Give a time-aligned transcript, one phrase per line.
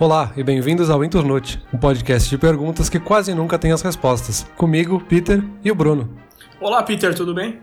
[0.00, 4.46] Olá e bem-vindos ao Inturnute, um podcast de perguntas que quase nunca tem as respostas.
[4.56, 6.08] Comigo, Peter e o Bruno.
[6.58, 7.60] Olá, Peter, tudo bem?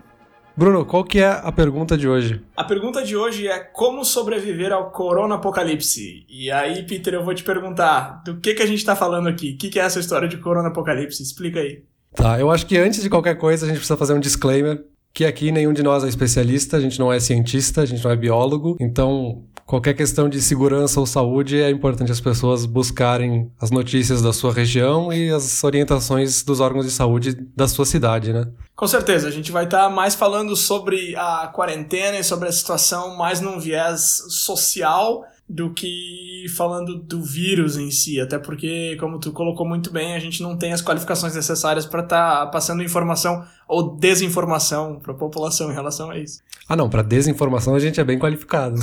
[0.56, 2.40] Bruno, qual que é a pergunta de hoje?
[2.56, 6.24] A pergunta de hoje é como sobreviver ao corona apocalipse.
[6.28, 9.54] E aí, Peter, eu vou te perguntar, do que que a gente tá falando aqui?
[9.54, 11.20] O que, que é essa história de corona apocalipse?
[11.20, 11.82] Explica aí.
[12.14, 14.80] Tá, eu acho que antes de qualquer coisa a gente precisa fazer um disclaimer
[15.12, 18.12] que aqui nenhum de nós é especialista, a gente não é cientista, a gente não
[18.12, 23.70] é biólogo, então qualquer questão de segurança ou saúde é importante as pessoas buscarem as
[23.70, 28.48] notícias da sua região e as orientações dos órgãos de saúde da sua cidade, né?
[28.74, 32.52] Com certeza, a gente vai estar tá mais falando sobre a quarentena e sobre a
[32.52, 39.18] situação mais num viés social do que falando do vírus em si, até porque, como
[39.18, 42.82] tu colocou muito bem, a gente não tem as qualificações necessárias para estar tá passando
[42.82, 46.40] informação ou desinformação para a população em relação a isso.
[46.66, 48.80] Ah, não, para desinformação a gente é bem qualificado.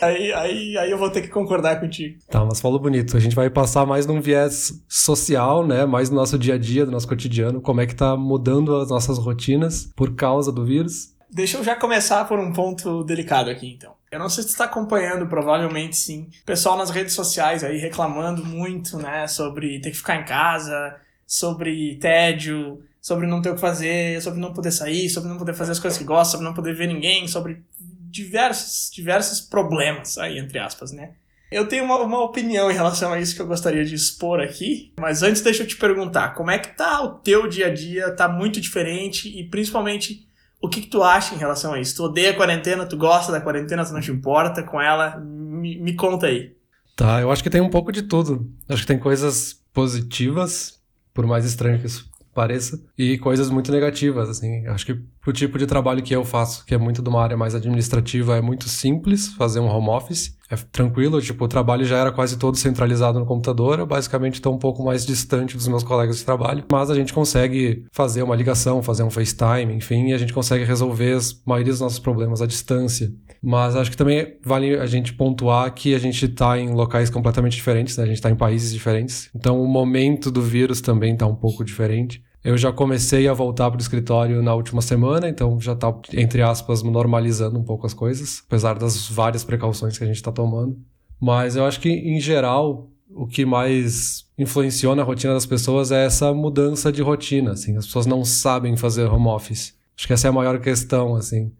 [0.00, 2.18] Aí, aí, aí eu vou ter que concordar contigo.
[2.28, 3.16] Tá, mas falou bonito.
[3.16, 5.84] A gente vai passar mais num viés social, né?
[5.86, 7.60] Mais no nosso dia a dia, do nosso cotidiano.
[7.60, 11.14] Como é que tá mudando as nossas rotinas por causa do vírus.
[11.30, 13.92] Deixa eu já começar por um ponto delicado aqui, então.
[14.10, 16.28] Eu não sei se você está acompanhando, provavelmente sim.
[16.46, 19.26] Pessoal nas redes sociais aí reclamando muito, né?
[19.26, 20.96] Sobre ter que ficar em casa,
[21.26, 25.52] sobre tédio, sobre não ter o que fazer, sobre não poder sair, sobre não poder
[25.52, 27.62] fazer as coisas que gosta, sobre não poder ver ninguém, sobre
[28.10, 31.12] diversos, diversos problemas aí, entre aspas, né?
[31.50, 34.92] Eu tenho uma, uma opinião em relação a isso que eu gostaria de expor aqui,
[35.00, 38.10] mas antes deixa eu te perguntar, como é que tá o teu dia a dia?
[38.14, 40.28] Tá muito diferente e principalmente
[40.60, 41.96] o que, que tu acha em relação a isso?
[41.96, 45.16] Tu odeia a quarentena, tu gosta da quarentena, tu não te importa com ela?
[45.18, 46.54] Me, me conta aí.
[46.94, 48.50] Tá, eu acho que tem um pouco de tudo.
[48.68, 50.80] Acho que tem coisas positivas,
[51.14, 52.07] por mais estranho que isso
[52.38, 54.64] pareça, e coisas muito negativas, assim.
[54.68, 57.36] Acho que pro tipo de trabalho que eu faço, que é muito de uma área
[57.36, 60.38] mais administrativa, é muito simples fazer um home office.
[60.48, 64.54] É tranquilo, tipo, o trabalho já era quase todo centralizado no computador, eu basicamente estou
[64.54, 68.36] um pouco mais distante dos meus colegas de trabalho, mas a gente consegue fazer uma
[68.36, 72.40] ligação, fazer um FaceTime, enfim, e a gente consegue resolver a maioria dos nossos problemas
[72.40, 73.10] à distância.
[73.42, 77.56] Mas acho que também vale a gente pontuar que a gente está em locais completamente
[77.56, 78.04] diferentes, né?
[78.04, 79.28] A gente está em países diferentes.
[79.34, 82.22] Então o momento do vírus também está um pouco diferente.
[82.44, 86.40] Eu já comecei a voltar para o escritório na última semana, então já está, entre
[86.40, 90.78] aspas, normalizando um pouco as coisas, apesar das várias precauções que a gente está tomando.
[91.20, 96.06] Mas eu acho que, em geral, o que mais influenciou na rotina das pessoas é
[96.06, 97.76] essa mudança de rotina, assim.
[97.76, 99.74] As pessoas não sabem fazer home office.
[99.96, 101.50] Acho que essa é a maior questão, assim.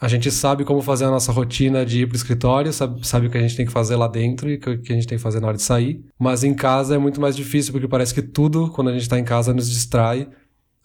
[0.00, 3.26] A gente sabe como fazer a nossa rotina de ir para o escritório, sabe, sabe
[3.26, 5.18] o que a gente tem que fazer lá dentro e o que a gente tem
[5.18, 6.02] que fazer na hora de sair.
[6.18, 9.18] Mas em casa é muito mais difícil, porque parece que tudo, quando a gente está
[9.18, 10.26] em casa, nos distrai.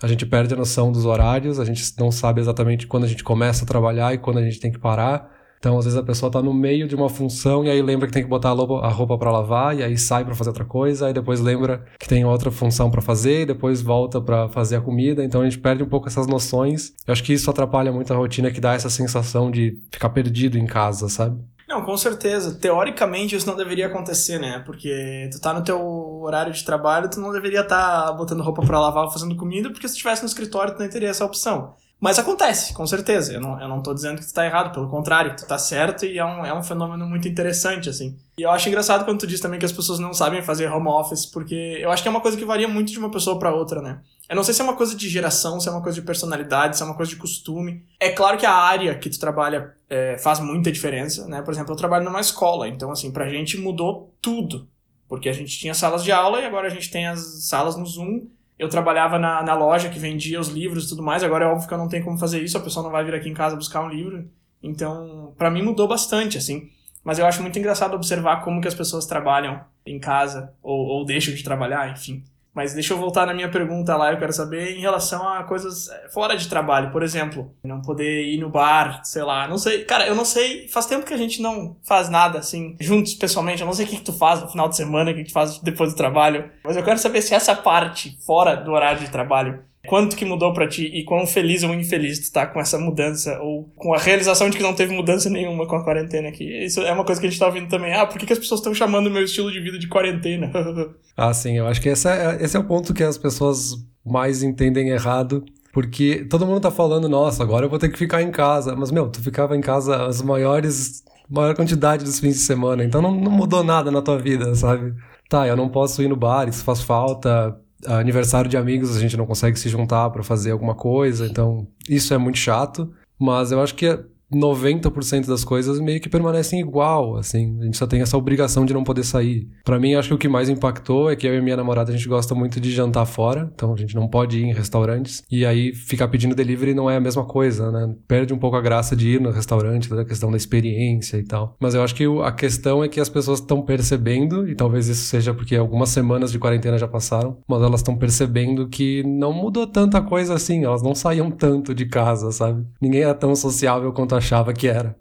[0.01, 3.23] A gente perde a noção dos horários, a gente não sabe exatamente quando a gente
[3.23, 5.33] começa a trabalhar e quando a gente tem que parar.
[5.59, 8.13] Então, às vezes a pessoa está no meio de uma função e aí lembra que
[8.13, 11.13] tem que botar a roupa para lavar e aí sai para fazer outra coisa, aí
[11.13, 15.23] depois lembra que tem outra função para fazer e depois volta para fazer a comida.
[15.23, 16.93] Então a gente perde um pouco essas noções.
[17.07, 20.57] Eu acho que isso atrapalha muito a rotina que dá essa sensação de ficar perdido
[20.57, 21.39] em casa, sabe?
[21.67, 22.55] Não, com certeza.
[22.59, 24.59] Teoricamente isso não deveria acontecer, né?
[24.65, 25.81] Porque tu tá no teu
[26.21, 29.69] horário de trabalho, tu não deveria estar tá botando roupa para lavar ou fazendo comida,
[29.71, 31.73] porque se estivesse no escritório tu não teria essa opção.
[31.99, 33.33] Mas acontece, com certeza.
[33.33, 36.05] Eu não, eu não tô dizendo que tu tá errado, pelo contrário, tu tá certo
[36.05, 38.17] e é um, é um fenômeno muito interessante, assim.
[38.37, 40.87] E eu acho engraçado quando tu diz também que as pessoas não sabem fazer home
[40.87, 43.53] office, porque eu acho que é uma coisa que varia muito de uma pessoa para
[43.53, 44.01] outra, né?
[44.29, 46.75] Eu não sei se é uma coisa de geração, se é uma coisa de personalidade,
[46.75, 47.83] se é uma coisa de costume.
[47.99, 51.41] É claro que a área que tu trabalha é, faz muita diferença, né?
[51.41, 54.67] Por exemplo, eu trabalho numa escola, então, assim, pra gente mudou tudo.
[55.07, 57.85] Porque a gente tinha salas de aula e agora a gente tem as salas no
[57.85, 58.27] Zoom
[58.57, 61.67] eu trabalhava na, na loja que vendia os livros e tudo mais, agora é óbvio
[61.67, 63.55] que eu não tenho como fazer isso, a pessoa não vai vir aqui em casa
[63.55, 64.29] buscar um livro.
[64.63, 66.69] Então, para mim mudou bastante, assim.
[67.03, 71.05] Mas eu acho muito engraçado observar como que as pessoas trabalham em casa, ou, ou
[71.05, 72.23] deixam de trabalhar, enfim.
[72.55, 75.89] Mas deixa eu voltar na minha pergunta lá, eu quero saber em relação a coisas
[75.89, 79.83] eh, fora de trabalho, por exemplo, não poder ir no bar, sei lá, não sei.
[79.83, 83.61] Cara, eu não sei, faz tempo que a gente não faz nada assim, juntos pessoalmente,
[83.61, 85.29] eu não sei o que, que tu faz no final de semana, o que, que
[85.29, 89.01] tu faz depois do trabalho, mas eu quero saber se essa parte fora do horário
[89.01, 92.59] de trabalho Quanto que mudou para ti e quão feliz ou infeliz tu tá com
[92.59, 96.29] essa mudança ou com a realização de que não teve mudança nenhuma com a quarentena
[96.29, 96.43] aqui?
[96.65, 97.93] Isso é uma coisa que a gente tá ouvindo também.
[97.93, 100.51] Ah, por que, que as pessoas estão chamando o meu estilo de vida de quarentena?
[101.15, 104.43] ah, sim, eu acho que esse é, esse é o ponto que as pessoas mais
[104.43, 105.43] entendem errado.
[105.73, 108.75] Porque todo mundo tá falando, nossa, agora eu vou ter que ficar em casa.
[108.77, 112.83] Mas, meu, tu ficava em casa as maiores, maior quantidade dos fins de semana.
[112.83, 114.93] Então não, não mudou nada na tua vida, sabe?
[115.27, 119.17] Tá, eu não posso ir no bar, isso faz falta aniversário de amigos a gente
[119.17, 122.91] não consegue se juntar para fazer alguma coisa, então isso é muito chato.
[123.19, 123.99] Mas eu acho que
[124.33, 127.57] 90% das coisas meio que permanecem igual, assim.
[127.59, 129.47] A gente só tem essa obrigação de não poder sair.
[129.63, 131.95] Para mim, acho que o que mais impactou é que eu e minha namorada, a
[131.95, 135.23] gente gosta muito de jantar fora, então a gente não pode ir em restaurantes.
[135.29, 137.93] E aí, ficar pedindo delivery não é a mesma coisa, né?
[138.07, 141.23] Perde um pouco a graça de ir no restaurante, toda a questão da experiência e
[141.23, 141.55] tal.
[141.59, 145.05] Mas eu acho que a questão é que as pessoas estão percebendo, e talvez isso
[145.05, 149.67] seja porque algumas semanas de quarentena já passaram, mas elas estão percebendo que não mudou
[149.67, 152.65] tanta coisa assim, elas não saíam tanto de casa, sabe?
[152.81, 154.95] Ninguém era tão sociável quanto achava que era.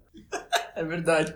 [0.75, 1.33] é verdade.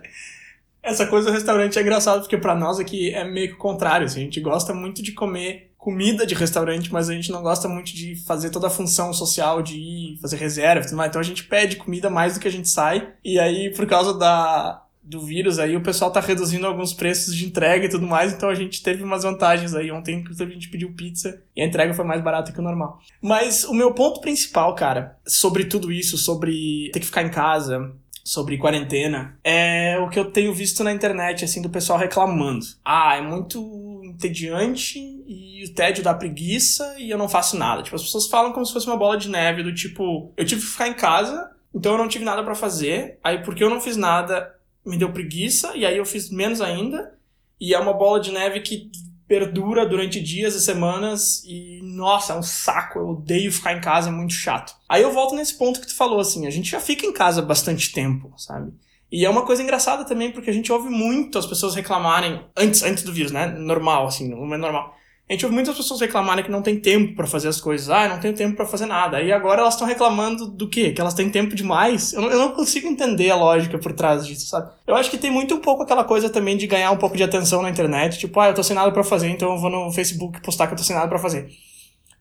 [0.82, 4.06] Essa coisa do restaurante é engraçado porque para nós aqui é meio que o contrário.
[4.06, 7.66] Assim, a gente gosta muito de comer comida de restaurante, mas a gente não gosta
[7.66, 11.08] muito de fazer toda a função social de ir fazer reserva e tudo mais.
[11.08, 13.14] Então a gente pede comida mais do que a gente sai.
[13.24, 17.44] E aí, por causa da, do vírus aí, o pessoal tá reduzindo alguns preços de
[17.44, 19.90] entrega e tudo mais, então a gente teve umas vantagens aí.
[19.90, 23.00] Ontem, inclusive, a gente pediu pizza e a entrega foi mais barata que o normal.
[23.20, 27.92] Mas o meu ponto principal, cara, sobre tudo isso, sobre ter que ficar em casa,
[28.22, 32.64] sobre quarentena, é o que eu tenho visto na internet, assim, do pessoal reclamando.
[32.84, 37.82] Ah, é muito entediante e o tédio dá preguiça e eu não faço nada.
[37.82, 40.60] Tipo, as pessoas falam como se fosse uma bola de neve, do tipo, eu tive
[40.60, 43.80] que ficar em casa, então eu não tive nada para fazer, aí porque eu não
[43.80, 44.54] fiz nada,
[44.84, 47.14] me deu preguiça, e aí eu fiz menos ainda,
[47.60, 48.90] e é uma bola de neve que
[49.28, 54.08] perdura durante dias e semanas e nossa, é um saco, eu odeio ficar em casa,
[54.08, 54.74] é muito chato.
[54.88, 57.40] Aí eu volto nesse ponto que tu falou assim, a gente já fica em casa
[57.40, 58.72] bastante tempo, sabe?
[59.12, 62.82] E é uma coisa engraçada também porque a gente ouve muito as pessoas reclamarem antes
[62.82, 63.46] antes do vírus, né?
[63.46, 64.96] Normal assim, não é normal
[65.30, 67.88] a gente ouve muitas pessoas reclamarem que não tem tempo para fazer as coisas.
[67.88, 69.22] Ah, não tenho tempo para fazer nada.
[69.22, 70.90] E agora elas estão reclamando do quê?
[70.90, 72.12] Que elas têm tempo demais?
[72.12, 74.72] Eu não, eu não, consigo entender a lógica por trás disso, sabe?
[74.84, 77.22] Eu acho que tem muito um pouco aquela coisa também de ganhar um pouco de
[77.22, 78.18] atenção na internet.
[78.18, 80.72] Tipo, ah, eu tô sem nada pra fazer, então eu vou no Facebook postar que
[80.72, 81.48] eu tô sem nada pra fazer.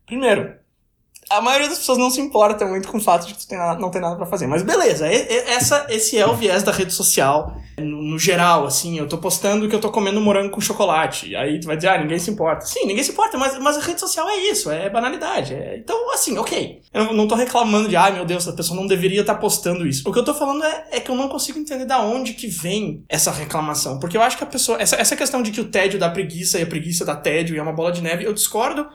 [0.05, 0.53] Primeiro,
[1.29, 3.91] a maioria das pessoas não se importa muito com o fato de que tu não
[3.91, 4.47] tem nada para fazer.
[4.47, 8.97] Mas beleza, essa, esse é o viés da rede social, no, no, geral, assim.
[8.97, 11.35] Eu tô postando que eu tô comendo morango com chocolate.
[11.35, 12.65] Aí tu vai dizer, ah, ninguém se importa.
[12.65, 15.53] Sim, ninguém se importa, mas, mas a rede social é isso, é banalidade.
[15.53, 15.77] É...
[15.77, 16.81] Então, assim, ok.
[16.91, 19.85] Eu não tô reclamando de, ah, meu Deus, a pessoa não deveria estar tá postando
[19.85, 20.09] isso.
[20.09, 22.47] O que eu tô falando é, é, que eu não consigo entender da onde que
[22.47, 23.99] vem essa reclamação.
[23.99, 24.81] Porque eu acho que a pessoa.
[24.81, 27.59] Essa, essa questão de que o tédio dá preguiça e a preguiça dá tédio e
[27.59, 28.87] é uma bola de neve, eu discordo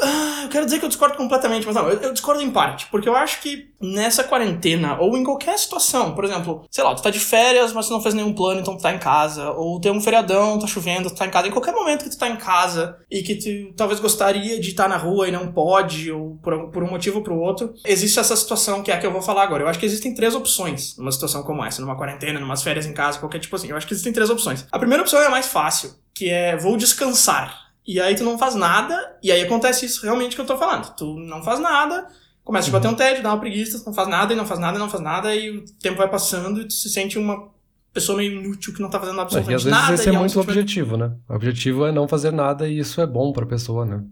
[0.00, 2.86] ah, eu quero dizer que eu discordo completamente, mas não, eu, eu, discordo em parte,
[2.90, 7.02] porque eu acho que nessa quarentena, ou em qualquer situação, por exemplo, sei lá, tu
[7.02, 9.80] tá de férias, mas tu não fez nenhum plano, então tu tá em casa, ou
[9.80, 12.28] tem um feriadão, tá chovendo, tu tá em casa, em qualquer momento que tu tá
[12.28, 16.36] em casa e que tu talvez gostaria de estar na rua e não pode, ou
[16.36, 19.12] por, por um motivo ou por outro, existe essa situação que é a que eu
[19.12, 19.64] vou falar agora.
[19.64, 22.92] Eu acho que existem três opções numa situação como essa, numa quarentena, numas férias em
[22.92, 23.68] casa, qualquer tipo assim.
[23.68, 24.66] Eu acho que existem três opções.
[24.70, 28.38] A primeira opção é a mais fácil, que é vou descansar e aí tu não
[28.38, 30.94] faz nada, e aí acontece isso realmente que eu tô falando.
[30.96, 32.08] Tu não faz nada,
[32.44, 34.60] começa a bater um tédio, dá uma preguiça, tu não faz nada, e não faz
[34.60, 37.48] nada, e não faz nada, e o tempo vai passando e tu se sente uma
[37.96, 39.80] pessoa meio inútil que não tá fazendo absolutamente nada.
[39.80, 41.12] E às vezes esse é, é muito o objetivo, né?
[41.26, 44.02] O objetivo é não fazer nada e isso é bom pra pessoa, né?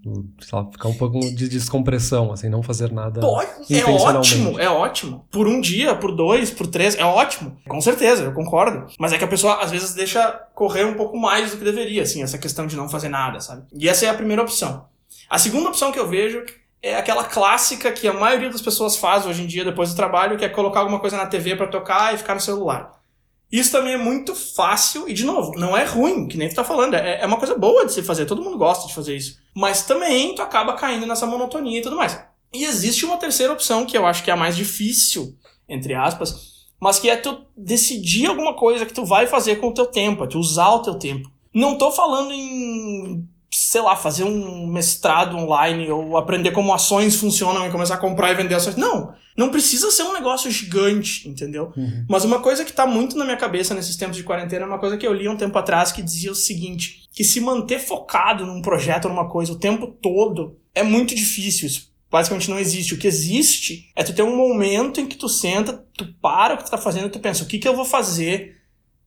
[0.41, 3.21] Sei lá, ficar um pouco de descompressão, assim, não fazer nada.
[3.21, 5.27] Pode, é ótimo, é ótimo.
[5.31, 7.59] Por um dia, por dois, por três, é ótimo.
[7.69, 8.87] Com certeza, eu concordo.
[8.99, 12.03] Mas é que a pessoa às vezes deixa correr um pouco mais do que deveria,
[12.03, 13.65] assim, essa questão de não fazer nada, sabe?
[13.79, 14.87] E essa é a primeira opção.
[15.29, 16.43] A segunda opção que eu vejo
[16.83, 20.39] é aquela clássica que a maioria das pessoas faz hoje em dia depois do trabalho,
[20.39, 23.04] que é colocar alguma coisa na TV para tocar e ficar no celular.
[23.51, 26.65] Isso também é muito fácil, e de novo, não é ruim, que nem tu tá
[26.65, 29.39] falando, é, é uma coisa boa de se fazer, todo mundo gosta de fazer isso.
[29.55, 32.21] Mas também tu acaba caindo nessa monotonia e tudo mais.
[32.53, 35.37] E existe uma terceira opção, que eu acho que é a mais difícil,
[35.69, 39.75] entre aspas, mas que é tu decidir alguma coisa que tu vai fazer com o
[39.75, 41.31] teu tempo, é tu usar o teu tempo.
[41.53, 47.65] Não tô falando em sei lá, fazer um mestrado online ou aprender como ações funcionam
[47.65, 48.75] e começar a comprar e vender ações.
[48.75, 51.73] Não, não precisa ser um negócio gigante, entendeu?
[51.77, 52.05] Uhum.
[52.09, 54.81] Mas uma coisa que tá muito na minha cabeça nesses tempos de quarentena é uma
[54.81, 58.45] coisa que eu li um tempo atrás que dizia o seguinte, que se manter focado
[58.45, 61.69] num projeto ou numa coisa o tempo todo é muito difícil.
[61.69, 62.95] Isso basicamente não existe.
[62.95, 66.59] O que existe é tu ter um momento em que tu senta, tu para o
[66.59, 68.57] que tu tá fazendo e tu pensa, o que que eu vou fazer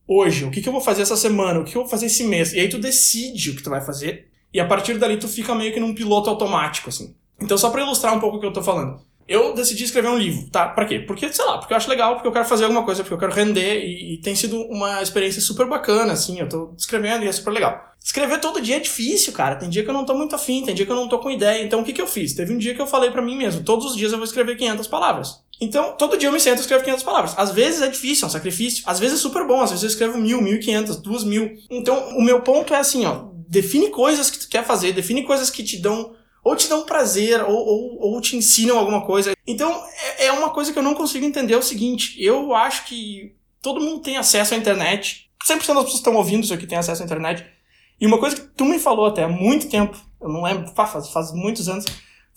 [0.06, 0.46] hoje?
[0.46, 1.60] O que que eu vou fazer essa semana?
[1.60, 2.54] O que eu vou fazer esse mês?
[2.54, 5.54] E aí tu decide o que tu vai fazer e a partir dali tu fica
[5.54, 7.14] meio que num piloto automático, assim.
[7.40, 9.00] Então, só para ilustrar um pouco o que eu tô falando.
[9.28, 10.68] Eu decidi escrever um livro, tá?
[10.68, 11.00] Pra quê?
[11.00, 13.18] Porque, sei lá, porque eu acho legal, porque eu quero fazer alguma coisa, porque eu
[13.18, 17.28] quero render, e, e tem sido uma experiência super bacana, assim, eu tô escrevendo e
[17.28, 17.78] é super legal.
[18.02, 19.56] Escrever todo dia é difícil, cara.
[19.56, 21.30] Tem dia que eu não tô muito afim, tem dia que eu não tô com
[21.30, 21.62] ideia.
[21.62, 22.32] Então, o que que eu fiz?
[22.32, 24.56] Teve um dia que eu falei para mim mesmo, todos os dias eu vou escrever
[24.56, 25.42] 500 palavras.
[25.60, 27.34] Então, todo dia eu me sento e escrevo 500 palavras.
[27.36, 28.82] Às vezes é difícil, é um sacrifício.
[28.86, 31.50] Às vezes é super bom, às vezes eu escrevo mil, mil e quinhentas, duas mil.
[31.68, 35.50] Então, o meu ponto é assim, ó define coisas que tu quer fazer, define coisas
[35.50, 36.14] que te dão
[36.44, 39.32] ou te dão prazer, ou, ou, ou te ensinam alguma coisa.
[39.46, 39.84] Então,
[40.18, 43.34] é, é uma coisa que eu não consigo entender é o seguinte, eu acho que
[43.60, 46.78] todo mundo tem acesso à internet, 100% das pessoas que estão ouvindo isso aqui têm
[46.78, 47.44] acesso à internet,
[48.00, 51.08] e uma coisa que tu me falou até há muito tempo, eu não lembro, faz,
[51.10, 51.84] faz muitos anos,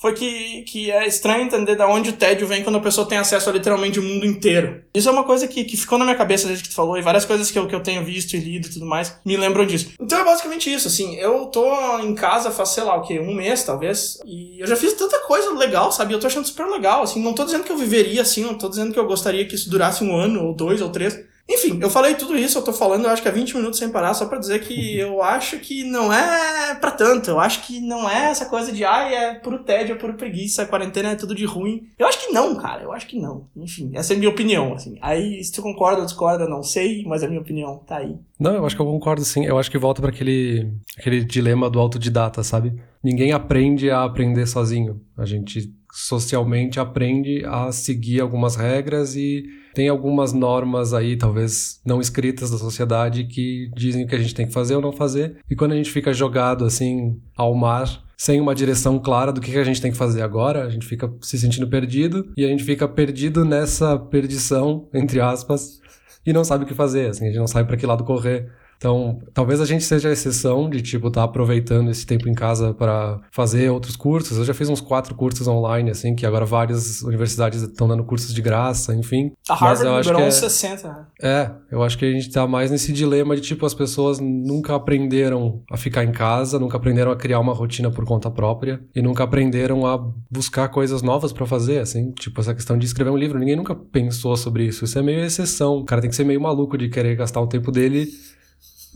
[0.02, 3.20] foi que, que é estranho entender de onde o tédio vem quando a pessoa tem
[3.20, 4.82] acesso a literalmente o mundo inteiro.
[4.96, 7.04] Isso é uma coisa que, que ficou na minha cabeça desde que tu falou, e
[7.04, 9.64] várias coisas que eu, que eu tenho visto e lido e tudo mais me lembram
[9.64, 9.92] disso.
[10.02, 13.36] Então é basicamente isso, assim, eu tô em casa faz, sei lá, o quê, um
[13.36, 16.16] mês talvez, e eu já fiz tanta coisa legal, sabe?
[16.16, 18.70] Eu tô achando super legal, assim, não tô dizendo que eu viveria assim, não tô
[18.70, 21.14] dizendo que eu gostaria que isso durasse um ano, ou dois, ou três,
[21.50, 23.90] enfim, eu falei tudo isso, eu tô falando, eu acho que há 20 minutos sem
[23.90, 27.30] parar, só pra dizer que eu acho que não é para tanto.
[27.30, 30.64] Eu acho que não é essa coisa de, ai, é puro tédio, é puro preguiça,
[30.64, 31.88] a quarentena é tudo de ruim.
[31.98, 33.48] Eu acho que não, cara, eu acho que não.
[33.56, 34.98] Enfim, essa é a minha opinião, assim.
[35.02, 38.16] Aí, se tu concorda ou discorda, não sei, mas a minha opinião tá aí.
[38.40, 39.46] Não, eu acho que eu concordo sim.
[39.46, 42.74] Eu acho que volta para aquele, aquele dilema do autodidata, sabe?
[43.04, 45.02] Ninguém aprende a aprender sozinho.
[45.18, 52.02] A gente socialmente aprende a seguir algumas regras e tem algumas normas aí, talvez não
[52.02, 55.38] escritas da sociedade, que dizem o que a gente tem que fazer ou não fazer.
[55.50, 59.58] E quando a gente fica jogado assim ao mar, sem uma direção clara do que
[59.58, 62.64] a gente tem que fazer agora, a gente fica se sentindo perdido e a gente
[62.64, 65.80] fica perdido nessa perdição, entre aspas,
[66.24, 68.48] e não sabe o que fazer, assim, a gente não sabe para que lado correr.
[68.82, 72.34] Então, talvez a gente seja a exceção de, tipo, estar tá aproveitando esse tempo em
[72.34, 74.40] casa para fazer outros cursos.
[74.40, 78.34] Eu já fiz uns quatro cursos online, assim, que agora várias universidades estão dando cursos
[78.34, 79.34] de graça, enfim.
[79.48, 80.88] A Harvard Mas liberou uns é, 60.
[80.88, 81.06] Né?
[81.22, 84.74] É, eu acho que a gente tá mais nesse dilema de, tipo, as pessoas nunca
[84.74, 89.02] aprenderam a ficar em casa, nunca aprenderam a criar uma rotina por conta própria e
[89.04, 89.96] nunca aprenderam a
[90.28, 92.12] buscar coisas novas para fazer, assim.
[92.14, 93.38] Tipo, essa questão de escrever um livro.
[93.38, 94.86] Ninguém nunca pensou sobre isso.
[94.86, 95.76] Isso é meio exceção.
[95.76, 98.10] O cara tem que ser meio maluco de querer gastar o tempo dele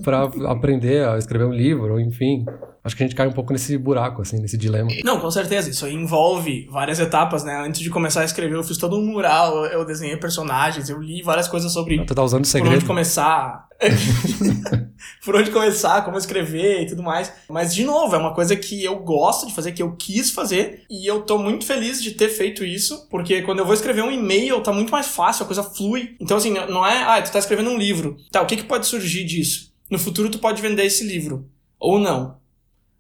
[0.04, 2.46] para aprender a escrever um livro, ou enfim.
[2.84, 4.90] Acho que a gente cai um pouco nesse buraco, assim, nesse dilema.
[5.04, 5.70] Não, com certeza.
[5.72, 7.58] Isso envolve várias etapas, né?
[7.66, 11.24] Antes de começar a escrever, eu fiz todo um mural, eu desenhei personagens, eu li
[11.24, 12.06] várias coisas sobre.
[12.06, 12.70] Tu tá usando segredo.
[12.70, 13.68] Por onde começar.
[15.24, 17.32] por onde começar, como escrever e tudo mais.
[17.50, 20.84] Mas, de novo, é uma coisa que eu gosto de fazer, que eu quis fazer,
[20.90, 24.12] e eu tô muito feliz de ter feito isso, porque quando eu vou escrever um
[24.12, 26.16] e-mail, tá muito mais fácil, a coisa flui.
[26.20, 28.16] Então, assim, não é, ah, tu tá escrevendo um livro.
[28.32, 29.74] Tá, o que, que pode surgir disso?
[29.90, 31.50] No futuro tu pode vender esse livro.
[31.80, 32.38] Ou não.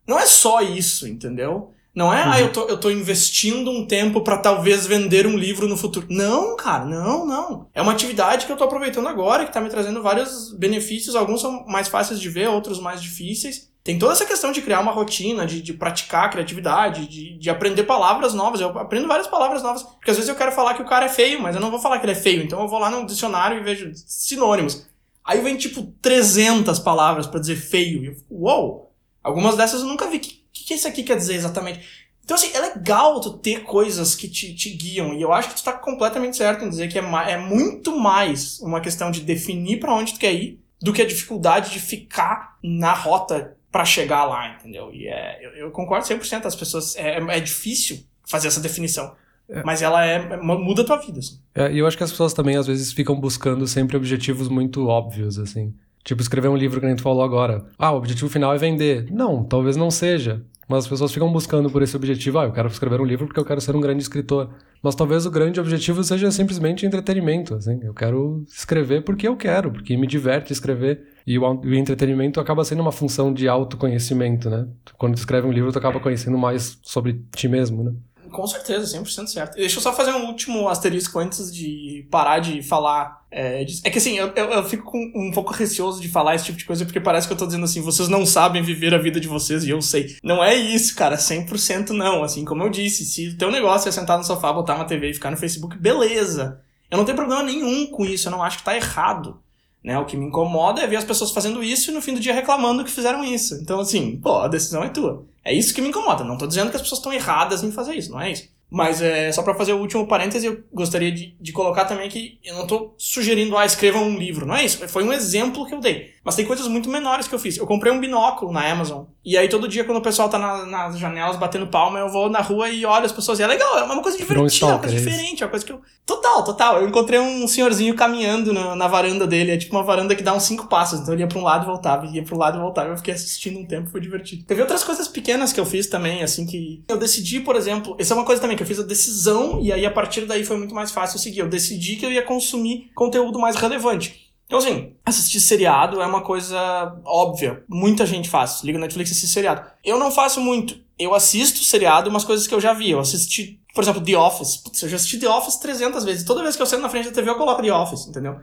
[0.08, 1.72] Não é só isso, entendeu?
[1.96, 2.32] Não é, uhum.
[2.32, 6.06] ah, eu tô, eu tô investindo um tempo para talvez vender um livro no futuro.
[6.10, 7.70] Não, cara, não, não.
[7.74, 11.16] É uma atividade que eu tô aproveitando agora, que tá me trazendo vários benefícios.
[11.16, 13.72] Alguns são mais fáceis de ver, outros mais difíceis.
[13.82, 17.84] Tem toda essa questão de criar uma rotina, de, de praticar criatividade, de, de aprender
[17.84, 18.60] palavras novas.
[18.60, 19.84] Eu aprendo várias palavras novas.
[19.84, 21.80] Porque às vezes eu quero falar que o cara é feio, mas eu não vou
[21.80, 22.44] falar que ele é feio.
[22.44, 24.86] Então eu vou lá no dicionário e vejo sinônimos.
[25.26, 28.04] Aí vem tipo 300 palavras para dizer feio.
[28.04, 28.94] E eu fico, uou!
[29.24, 30.18] Algumas dessas eu nunca vi.
[30.18, 31.84] O que, que isso aqui quer dizer exatamente?
[32.24, 35.14] Então, assim, é legal tu ter coisas que te, te guiam.
[35.14, 38.60] E eu acho que tu tá completamente certo em dizer que é, é muito mais
[38.60, 42.58] uma questão de definir para onde tu quer ir do que a dificuldade de ficar
[42.64, 44.94] na rota para chegar lá, entendeu?
[44.94, 46.46] E é, eu, eu concordo 100%.
[46.46, 46.96] As pessoas.
[46.96, 49.16] É, é difícil fazer essa definição.
[49.50, 49.64] É.
[49.64, 51.40] Mas ela é, muda a tua vida, assim.
[51.54, 54.88] É, e eu acho que as pessoas também, às vezes, ficam buscando sempre objetivos muito
[54.88, 55.74] óbvios, assim.
[56.04, 57.66] Tipo, escrever um livro que a gente falou agora.
[57.80, 59.08] Ah, o objetivo final é vender.
[59.12, 60.44] Não, talvez não seja.
[60.68, 62.40] Mas as pessoas ficam buscando por esse objetivo.
[62.40, 64.50] Ah, eu quero escrever um livro porque eu quero ser um grande escritor.
[64.82, 67.80] Mas talvez o grande objetivo seja simplesmente entretenimento, assim.
[67.84, 71.04] Eu quero escrever porque eu quero, porque me diverte escrever.
[71.26, 74.68] E o, o entretenimento acaba sendo uma função de autoconhecimento, né?
[74.98, 77.94] Quando tu escreve um livro, tu acaba conhecendo mais sobre ti mesmo, né?
[78.36, 79.56] Com certeza, 100% certo.
[79.56, 83.24] Deixa eu só fazer um último asterisco antes de parar de falar.
[83.32, 83.80] É, de...
[83.82, 86.66] é que assim, eu, eu, eu, fico um pouco receoso de falar esse tipo de
[86.66, 89.28] coisa porque parece que eu tô dizendo assim, vocês não sabem viver a vida de
[89.30, 90.18] vocês e eu sei.
[90.22, 92.26] Não é isso, cara, 100% não.
[92.26, 95.12] Assim, como eu disse, se o teu negócio é sentar no sofá, botar uma TV
[95.12, 96.62] e ficar no Facebook, beleza.
[96.92, 99.40] Eu não tenho problema nenhum com isso, eu não acho que tá errado.
[99.82, 99.98] Né?
[99.98, 102.34] O que me incomoda é ver as pessoas fazendo isso e no fim do dia
[102.34, 103.56] reclamando que fizeram isso.
[103.62, 105.26] Então, assim, pô, a decisão é tua.
[105.46, 106.24] É isso que me incomoda.
[106.24, 108.50] Não tô dizendo que as pessoas estão erradas em fazer isso, não é isso.
[108.70, 112.40] Mas é, só para fazer o último parêntese, eu gostaria de, de colocar também que
[112.44, 114.46] eu não tô sugerindo, ah, escreva um livro.
[114.46, 114.86] Não é isso.
[114.88, 116.15] Foi um exemplo que eu dei.
[116.26, 117.56] Mas tem coisas muito menores que eu fiz.
[117.56, 119.04] Eu comprei um binóculo na Amazon.
[119.24, 122.32] E aí todo dia, quando o pessoal tá na, nas janelas batendo palma, eu vou
[122.32, 123.40] na rua e olho as pessoas.
[123.40, 125.72] E é legal, é uma coisa divertida, é uma coisa diferente, é uma coisa que
[125.72, 125.80] eu.
[126.04, 126.82] Total, total.
[126.82, 129.52] Eu encontrei um senhorzinho caminhando na, na varanda dele.
[129.52, 131.00] É tipo uma varanda que dá uns cinco passos.
[131.00, 132.90] Então ele ia pra um lado e voltava, ia pro lado e voltava.
[132.90, 134.46] Eu fiquei assistindo um tempo, foi divertido.
[134.46, 136.84] Teve outras coisas pequenas que eu fiz também, assim, que.
[136.88, 137.96] Eu decidi, por exemplo.
[138.00, 140.44] Essa é uma coisa também que eu fiz a decisão, e aí a partir daí
[140.44, 141.42] foi muito mais fácil seguir.
[141.42, 144.25] Eu decidi que eu ia consumir conteúdo mais relevante.
[144.46, 147.64] Então, assim, assistir seriado é uma coisa óbvia.
[147.68, 148.62] Muita gente faz.
[148.64, 149.66] Liga Netflix e assiste seriado.
[149.84, 150.78] Eu não faço muito.
[150.98, 152.92] Eu assisto seriado, umas coisas que eu já vi.
[152.92, 154.58] Eu assisti, por exemplo, The Office.
[154.58, 156.24] Putz, eu já assisti The Office 300 vezes.
[156.24, 158.40] Toda vez que eu sento na frente da TV, eu coloco The Office, entendeu?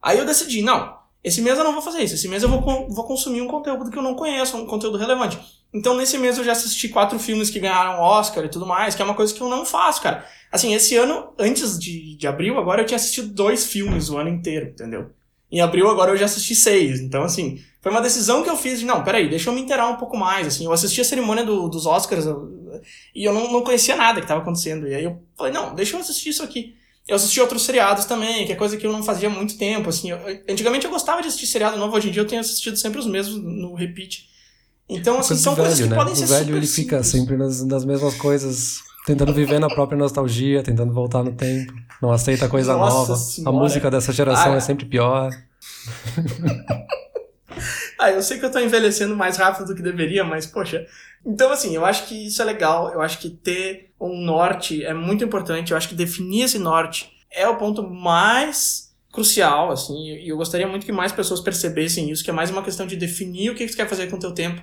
[0.00, 2.14] Aí eu decidi, não, esse mês eu não vou fazer isso.
[2.14, 5.38] Esse mês eu vou, vou consumir um conteúdo que eu não conheço, um conteúdo relevante.
[5.74, 9.02] Então, nesse mês eu já assisti quatro filmes que ganharam Oscar e tudo mais, que
[9.02, 10.24] é uma coisa que eu não faço, cara.
[10.50, 14.30] Assim, esse ano, antes de, de abril, agora eu tinha assistido dois filmes o ano
[14.30, 15.10] inteiro, entendeu?
[15.50, 17.00] Em abril agora eu já assisti seis.
[17.00, 19.88] Então, assim, foi uma decisão que eu fiz de, não, peraí, deixa eu me inteirar
[19.88, 20.64] um pouco mais, assim.
[20.64, 22.80] Eu assisti a cerimônia do, dos Oscars eu,
[23.14, 24.86] e eu não, não conhecia nada que estava acontecendo.
[24.86, 26.74] E aí eu falei, não, deixa eu assistir isso aqui.
[27.08, 29.88] Eu assisti outros seriados também, que é coisa que eu não fazia há muito tempo,
[29.88, 30.10] assim.
[30.10, 33.00] Eu, antigamente eu gostava de assistir seriado novo, hoje em dia eu tenho assistido sempre
[33.00, 34.28] os mesmos no repeat.
[34.88, 35.96] Então, assim, são velho, coisas que né?
[35.96, 37.06] podem o ser velho, ele fica simples.
[37.06, 38.80] sempre nas, nas mesmas coisas,
[39.10, 43.16] tentando viver na própria nostalgia, tentando voltar no tempo, não aceita coisa Nossa nova.
[43.16, 43.56] senhora.
[43.56, 45.30] A música dessa geração Ah, é sempre pior.
[47.98, 50.86] Ah, eu sei que eu tô envelhecendo mais rápido do que deveria, mas, poxa.
[51.26, 52.90] Então, assim, eu acho que isso é legal.
[52.90, 55.70] Eu acho que ter um norte é muito importante.
[55.72, 60.14] Eu acho que definir esse norte é o ponto mais crucial, assim.
[60.16, 62.96] E eu gostaria muito que mais pessoas percebessem isso, que é mais uma questão de
[62.96, 64.62] definir o que tu quer fazer com o teu tempo,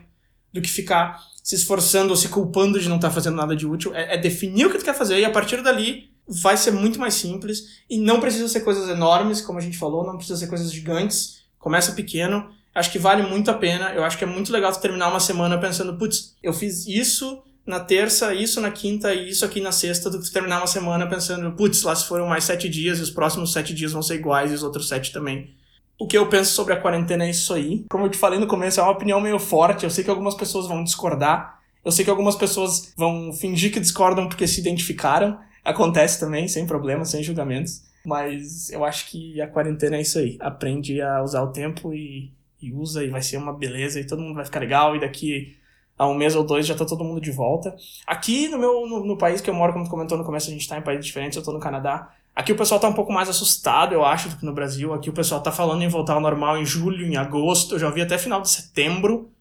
[0.54, 3.94] do que ficar se esforçando ou se culpando de não estar fazendo nada de útil.
[3.96, 7.00] É, é definir o que tu quer fazer e a partir dali vai ser muito
[7.00, 7.82] mais simples.
[7.90, 11.42] E não precisa ser coisas enormes, como a gente falou, não precisa ser coisas gigantes.
[11.58, 13.92] Começa pequeno acho que vale muito a pena.
[13.94, 17.42] Eu acho que é muito legal tu terminar uma semana pensando, putz, eu fiz isso
[17.66, 20.68] na terça, isso na quinta e isso aqui na sexta, do que tu terminar uma
[20.68, 24.02] semana pensando, putz, lá se foram mais sete dias e os próximos sete dias vão
[24.02, 25.54] ser iguais e os outros sete também.
[26.00, 27.86] O que eu penso sobre a quarentena é isso aí.
[27.90, 29.84] Como eu te falei no começo, é uma opinião meio forte.
[29.84, 31.60] Eu sei que algumas pessoas vão discordar.
[31.84, 35.40] Eu sei que algumas pessoas vão fingir que discordam porque se identificaram.
[35.64, 37.82] Acontece também, sem problemas, sem julgamentos.
[38.06, 40.38] Mas eu acho que a quarentena é isso aí.
[40.40, 44.22] Aprende a usar o tempo e e usa e vai ser uma beleza e todo
[44.22, 45.56] mundo vai ficar legal e daqui
[45.98, 47.76] a um mês ou dois já tá todo mundo de volta.
[48.06, 50.54] Aqui no meu no, no país que eu moro, como tu comentou no começo, a
[50.54, 52.14] gente tá em países diferentes, eu tô no Canadá.
[52.38, 54.94] Aqui o pessoal tá um pouco mais assustado, eu acho, do que no Brasil.
[54.94, 57.90] Aqui o pessoal tá falando em voltar ao normal em julho, em agosto, eu já
[57.90, 59.32] vi até final de setembro.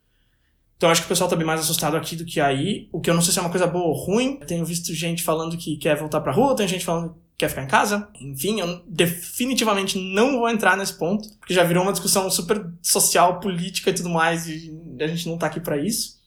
[0.79, 2.99] Então eu acho que o pessoal tá bem mais assustado aqui do que aí, o
[2.99, 4.39] que eu não sei se é uma coisa boa ou ruim.
[4.41, 7.51] Eu tenho visto gente falando que quer voltar pra rua, tem gente falando que quer
[7.51, 8.09] ficar em casa.
[8.19, 13.41] Enfim, eu definitivamente não vou entrar nesse ponto, porque já virou uma discussão super social,
[13.41, 16.19] política e tudo mais, e a gente não tá aqui para isso.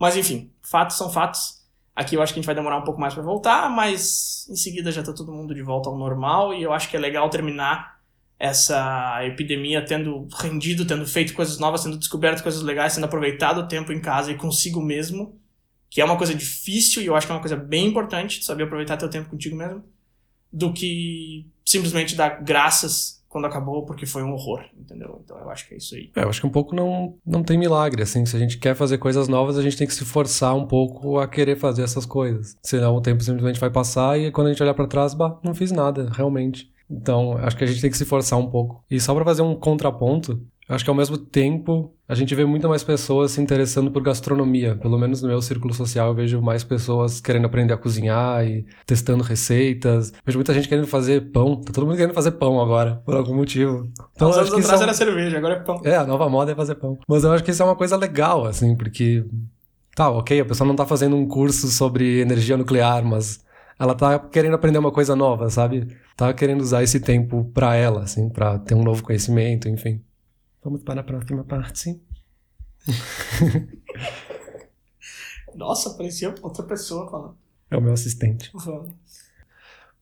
[0.00, 1.63] Mas enfim, fatos são fatos.
[1.94, 4.56] Aqui eu acho que a gente vai demorar um pouco mais para voltar, mas em
[4.56, 7.30] seguida já tá todo mundo de volta ao normal e eu acho que é legal
[7.30, 8.00] terminar
[8.38, 13.68] essa epidemia tendo rendido, tendo feito coisas novas, tendo descoberto coisas legais, tendo aproveitado o
[13.68, 15.38] tempo em casa e consigo mesmo,
[15.88, 18.64] que é uma coisa difícil e eu acho que é uma coisa bem importante, saber
[18.64, 19.84] aproveitar teu tempo contigo mesmo
[20.52, 25.20] do que simplesmente dar graças quando acabou porque foi um horror, entendeu?
[25.24, 26.08] Então eu acho que é isso aí.
[26.14, 28.24] É, eu acho que um pouco não, não tem milagre, assim.
[28.24, 31.18] Se a gente quer fazer coisas novas, a gente tem que se forçar um pouco
[31.18, 32.56] a querer fazer essas coisas.
[32.62, 35.52] Senão o tempo simplesmente vai passar e quando a gente olhar para trás, bah, não
[35.52, 36.72] fiz nada, realmente.
[36.88, 38.84] Então, acho que a gente tem que se forçar um pouco.
[38.88, 42.68] E só para fazer um contraponto, Acho que ao mesmo tempo a gente vê muito
[42.68, 44.76] mais pessoas se interessando por gastronomia.
[44.76, 48.64] Pelo menos no meu círculo social eu vejo mais pessoas querendo aprender a cozinhar e
[48.86, 50.12] testando receitas.
[50.24, 51.60] Vejo muita gente querendo fazer pão.
[51.60, 53.90] Tá todo mundo querendo fazer pão agora, por algum motivo.
[54.14, 55.80] Então, eu anos que atrás isso é era cerveja, agora é pão.
[55.84, 56.98] É, a nova moda é fazer pão.
[57.06, 59.24] Mas eu acho que isso é uma coisa legal, assim, porque.
[59.94, 63.44] Tá, ok, a pessoa não tá fazendo um curso sobre energia nuclear, mas
[63.78, 65.86] ela tá querendo aprender uma coisa nova, sabe?
[66.16, 70.00] Tá querendo usar esse tempo pra ela, assim, pra ter um novo conhecimento, enfim.
[70.64, 72.00] Vamos para a próxima parte.
[75.54, 77.36] Nossa, parecia outra pessoa falando.
[77.70, 78.50] É o meu assistente.
[78.50, 78.96] falando.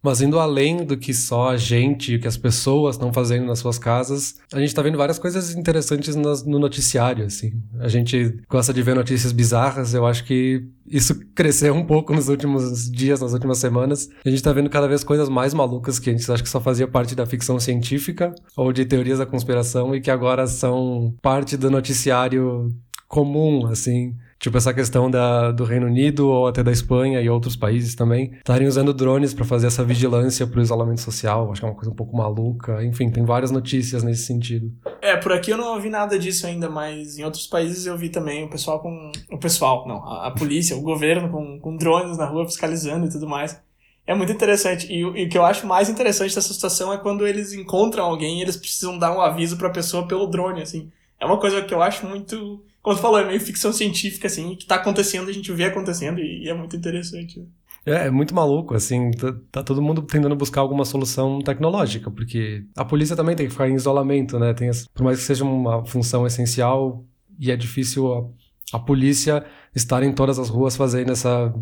[0.02, 3.60] Mas indo além do que só a gente o que as pessoas estão fazendo nas
[3.60, 7.52] suas casas, a gente tá vendo várias coisas interessantes no noticiário, assim.
[7.78, 12.28] A gente gosta de ver notícias bizarras, eu acho que isso cresceu um pouco nos
[12.28, 14.08] últimos dias, nas últimas semanas.
[14.24, 16.60] A gente tá vendo cada vez coisas mais malucas que a gente acha que só
[16.60, 21.56] fazia parte da ficção científica ou de teorias da conspiração e que agora são parte
[21.56, 22.74] do noticiário
[23.06, 24.16] comum, assim.
[24.42, 28.32] Tipo essa questão da, do Reino Unido ou até da Espanha e outros países também
[28.38, 31.48] estarem usando drones para fazer essa vigilância pro isolamento social.
[31.52, 32.84] Acho que é uma coisa um pouco maluca.
[32.84, 34.72] Enfim, tem várias notícias nesse sentido.
[35.00, 38.08] É, por aqui eu não ouvi nada disso ainda, mas em outros países eu vi
[38.08, 39.12] também o pessoal com.
[39.30, 43.10] O pessoal, não, a, a polícia, o governo com, com drones na rua fiscalizando e
[43.10, 43.56] tudo mais.
[44.04, 44.92] É muito interessante.
[44.92, 48.04] E, o- e o que eu acho mais interessante dessa situação é quando eles encontram
[48.04, 50.90] alguém e eles precisam dar um aviso pra pessoa pelo drone, assim.
[51.20, 52.64] É uma coisa que eu acho muito.
[52.82, 56.18] Como tu falou, é meio ficção científica, assim, que tá acontecendo, a gente vê acontecendo
[56.20, 57.46] e, é muito interessante.
[57.86, 62.64] É, é muito maluco, assim, tá, tá, todo mundo tentando buscar alguma solução tecnológica, porque
[62.76, 64.52] a polícia também tem que ficar em isolamento, né?
[64.52, 67.04] Tem, por mais que seja uma função essencial,
[67.38, 71.54] e é difícil a, a polícia estar em todas as ruas fazendo essa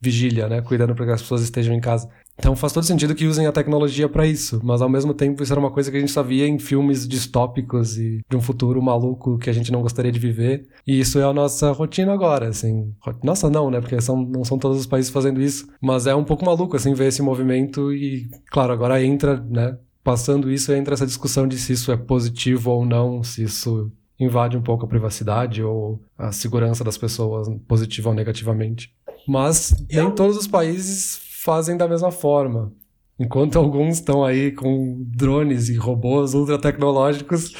[0.00, 0.60] vigília, né?
[0.60, 2.08] Cuidando para que as pessoas estejam em casa.
[2.38, 5.52] Então faz todo sentido que usem a tecnologia para isso, mas ao mesmo tempo isso
[5.52, 8.80] era uma coisa que a gente só via em filmes distópicos e de um futuro
[8.82, 10.68] maluco que a gente não gostaria de viver.
[10.86, 12.92] E isso é a nossa rotina agora, assim.
[13.22, 13.80] Nossa, não, né?
[13.80, 16.92] Porque são, não são todos os países fazendo isso, mas é um pouco maluco assim
[16.92, 19.78] ver esse movimento e, claro, agora entra, né?
[20.04, 24.56] Passando isso, entra essa discussão de se isso é positivo ou não, se isso invade
[24.56, 28.94] um pouco a privacidade ou a segurança das pessoas, positiva ou negativamente.
[29.26, 32.72] Mas nem todos os países fazem da mesma forma.
[33.16, 37.54] Enquanto alguns estão aí com drones e robôs ultra tecnológicos,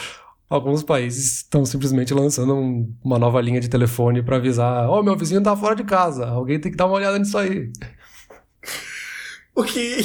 [0.51, 5.03] alguns países estão simplesmente lançando um, uma nova linha de telefone para avisar: "Ó, oh,
[5.05, 7.71] meu vizinho tá fora de casa, alguém tem que dar uma olhada nisso aí".
[9.55, 9.99] O que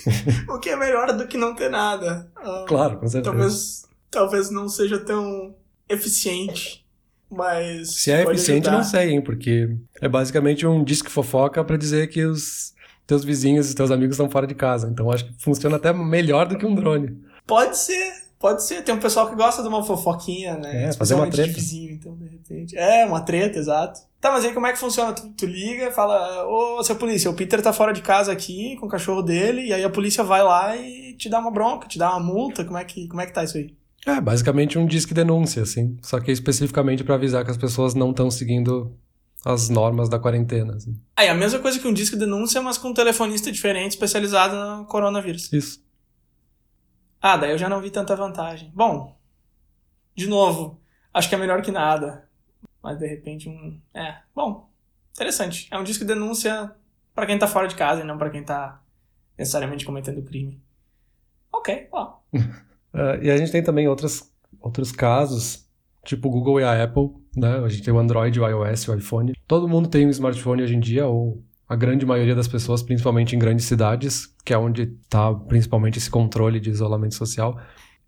[0.48, 2.32] o que é melhor do que não ter nada.
[2.66, 3.30] Claro, com certeza.
[3.30, 5.54] Talvez talvez não seja tão
[5.86, 6.88] eficiente
[7.30, 7.94] mas.
[8.02, 8.78] Se é eficiente, ajudar.
[8.78, 9.20] não sei, hein?
[9.20, 12.72] Porque é basicamente um disco fofoca para dizer que os
[13.08, 14.86] teus vizinhos e teus amigos estão fora de casa.
[14.88, 17.18] Então acho que funciona até melhor do que um drone.
[17.46, 18.84] Pode ser, pode ser.
[18.84, 20.84] Tem um pessoal que gosta de uma fofoquinha, né?
[20.84, 21.54] É, fazer uma treta.
[21.54, 22.76] vizinho, então, de repente.
[22.76, 24.00] É, uma treta, exato.
[24.20, 25.14] Tá, mas aí como é que funciona?
[25.14, 28.86] Tu, tu liga, fala, ô, seu polícia, o Peter tá fora de casa aqui com
[28.86, 31.98] o cachorro dele, e aí a polícia vai lá e te dá uma bronca, te
[31.98, 32.62] dá uma multa.
[32.62, 33.74] Como é que, como é que tá isso aí?
[34.06, 35.96] É, basicamente um disque denúncia, assim.
[36.02, 38.94] Só que especificamente para avisar que as pessoas não estão seguindo
[39.44, 40.76] as normas da quarentena.
[40.76, 41.00] Assim.
[41.16, 44.86] É, a mesma coisa que um disque denúncia, mas com um telefonista diferente especializado no
[44.86, 45.52] coronavírus.
[45.52, 45.86] Isso.
[47.20, 48.70] Ah, daí eu já não vi tanta vantagem.
[48.74, 49.18] Bom,
[50.14, 50.80] de novo,
[51.12, 52.28] acho que é melhor que nada.
[52.82, 53.80] Mas de repente um.
[53.92, 54.68] É, bom,
[55.12, 55.68] interessante.
[55.70, 56.74] É um disco denúncia
[57.14, 58.80] para quem tá fora de casa e não para quem tá
[59.36, 60.62] necessariamente cometendo crime.
[61.52, 62.18] Ok, ó.
[62.32, 65.67] Uh, e a gente tem também outras, outros casos,
[66.08, 67.58] tipo o Google e a Apple, né?
[67.58, 69.34] A gente tem o Android, o iOS, o iPhone.
[69.46, 73.36] Todo mundo tem um smartphone hoje em dia, ou a grande maioria das pessoas, principalmente
[73.36, 77.60] em grandes cidades, que é onde está principalmente esse controle de isolamento social.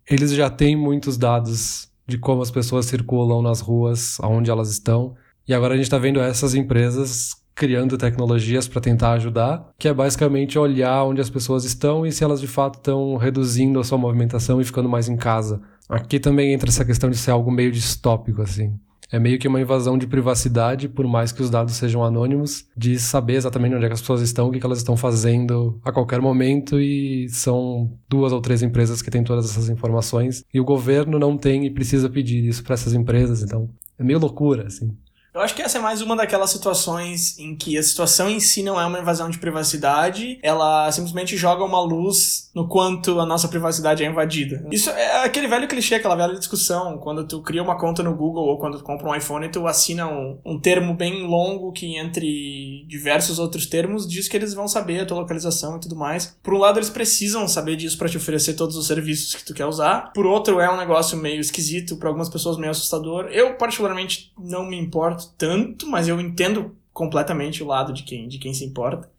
[0.09, 5.15] Eles já têm muitos dados de como as pessoas circulam nas ruas, aonde elas estão.
[5.47, 9.93] E agora a gente está vendo essas empresas criando tecnologias para tentar ajudar, que é
[9.93, 13.97] basicamente olhar onde as pessoas estão e se elas de fato estão reduzindo a sua
[13.99, 15.61] movimentação e ficando mais em casa.
[15.91, 18.73] Aqui também entra essa questão de ser algo meio distópico, assim.
[19.11, 22.97] É meio que uma invasão de privacidade, por mais que os dados sejam anônimos, de
[22.97, 26.21] saber exatamente onde é que as pessoas estão, o que elas estão fazendo a qualquer
[26.21, 31.19] momento, e são duas ou três empresas que têm todas essas informações, e o governo
[31.19, 34.95] não tem e precisa pedir isso para essas empresas, então é meio loucura, assim.
[35.33, 38.61] Eu acho que essa é mais uma daquelas situações em que a situação em si
[38.61, 43.47] não é uma invasão de privacidade, ela simplesmente joga uma luz no quanto a nossa
[43.47, 44.67] privacidade é invadida.
[44.69, 48.45] Isso é aquele velho clichê, aquela velha discussão, quando tu cria uma conta no Google
[48.45, 52.85] ou quando tu compra um iPhone, tu assina um, um termo bem longo que entre
[52.89, 56.37] diversos outros termos diz que eles vão saber a tua localização e tudo mais.
[56.43, 59.53] Por um lado, eles precisam saber disso para te oferecer todos os serviços que tu
[59.53, 60.11] quer usar.
[60.13, 63.27] Por outro, é um negócio meio esquisito, para algumas pessoas meio assustador.
[63.31, 68.27] Eu particularmente não me importo importo tanto, mas eu entendo completamente o lado de quem,
[68.27, 69.09] de quem se importa.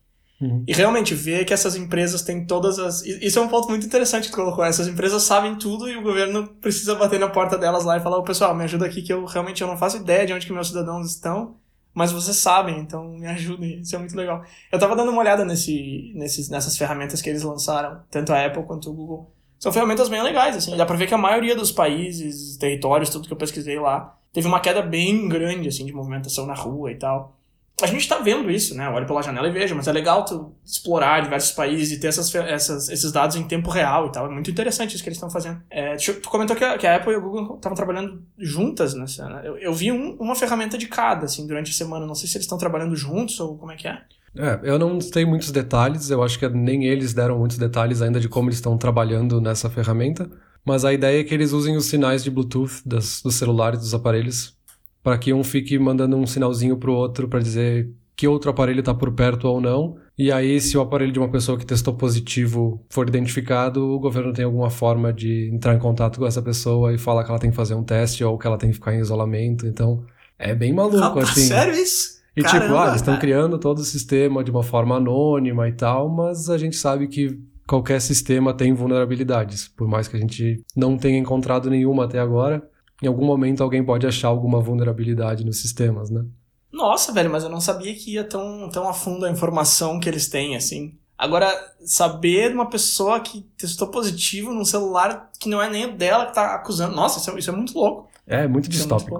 [0.41, 0.65] Uhum.
[0.67, 3.03] E realmente ver que essas empresas têm todas as.
[3.05, 4.65] Isso é um ponto muito interessante que tu colocou.
[4.65, 8.19] Essas empresas sabem tudo e o governo precisa bater na porta delas lá e falar:
[8.19, 10.53] Ô pessoal, me ajuda aqui que eu realmente eu não faço ideia de onde que
[10.53, 11.57] meus cidadãos estão,
[11.95, 13.81] mas vocês sabem, então me ajudem.
[13.81, 14.43] Isso é muito legal.
[14.73, 18.65] Eu tava dando uma olhada nesse, nesses, nessas ferramentas que eles lançaram, tanto a Apple
[18.65, 19.33] quanto o Google.
[19.61, 20.77] São ferramentas bem legais, assim.
[20.77, 24.47] Dá pra ver que a maioria dos países, territórios, tudo que eu pesquisei lá, teve
[24.47, 27.37] uma queda bem grande, assim, de movimentação na rua e tal.
[27.81, 28.89] A gente tá vendo isso, né?
[28.89, 32.33] Olha pela janela e veja, mas é legal tu explorar diversos países e ter essas,
[32.35, 34.27] essas, esses dados em tempo real e tal.
[34.27, 35.61] É muito interessante isso que eles estão fazendo.
[35.69, 39.29] É, tu comentou que a, que a, Apple e o Google estavam trabalhando juntas nessa.
[39.29, 39.43] Né?
[39.45, 42.07] Eu, eu vi um, uma ferramenta de cada, assim, durante a semana.
[42.07, 44.01] Não sei se eles estão trabalhando juntos ou como é que é.
[44.37, 48.19] É, eu não tenho muitos detalhes, eu acho que nem eles deram muitos detalhes ainda
[48.19, 50.31] de como eles estão trabalhando nessa ferramenta.
[50.65, 53.95] Mas a ideia é que eles usem os sinais de Bluetooth das, dos celulares, dos
[53.95, 54.57] aparelhos,
[55.03, 58.81] para que um fique mandando um sinalzinho para o outro para dizer que outro aparelho
[58.81, 59.97] está por perto ou não.
[60.17, 64.33] E aí, se o aparelho de uma pessoa que testou positivo for identificado, o governo
[64.33, 67.51] tem alguma forma de entrar em contato com essa pessoa e falar que ela tem
[67.51, 69.67] que fazer um teste ou que ela tem que ficar em isolamento.
[69.67, 70.05] Então,
[70.39, 71.47] é bem maluco, Rapaz, assim.
[71.47, 72.23] Sério isso?
[72.37, 75.73] E Caramba, tipo, ah, eles estão criando todo o sistema de uma forma anônima e
[75.73, 79.69] tal, mas a gente sabe que qualquer sistema tem vulnerabilidades.
[79.69, 82.69] Por mais que a gente não tenha encontrado nenhuma até agora,
[83.03, 86.25] em algum momento alguém pode achar alguma vulnerabilidade nos sistemas, né?
[86.73, 90.09] nossa, velho, mas eu não sabia que ia tão, tão a fundo a informação que
[90.09, 90.95] eles têm, assim.
[91.17, 91.49] Agora,
[91.85, 96.27] saber de uma pessoa que testou positivo num celular que não é nem o dela
[96.27, 96.97] que tá acusando.
[96.97, 98.09] Nossa, isso é, isso é muito louco.
[98.27, 99.19] É, muito distópico, é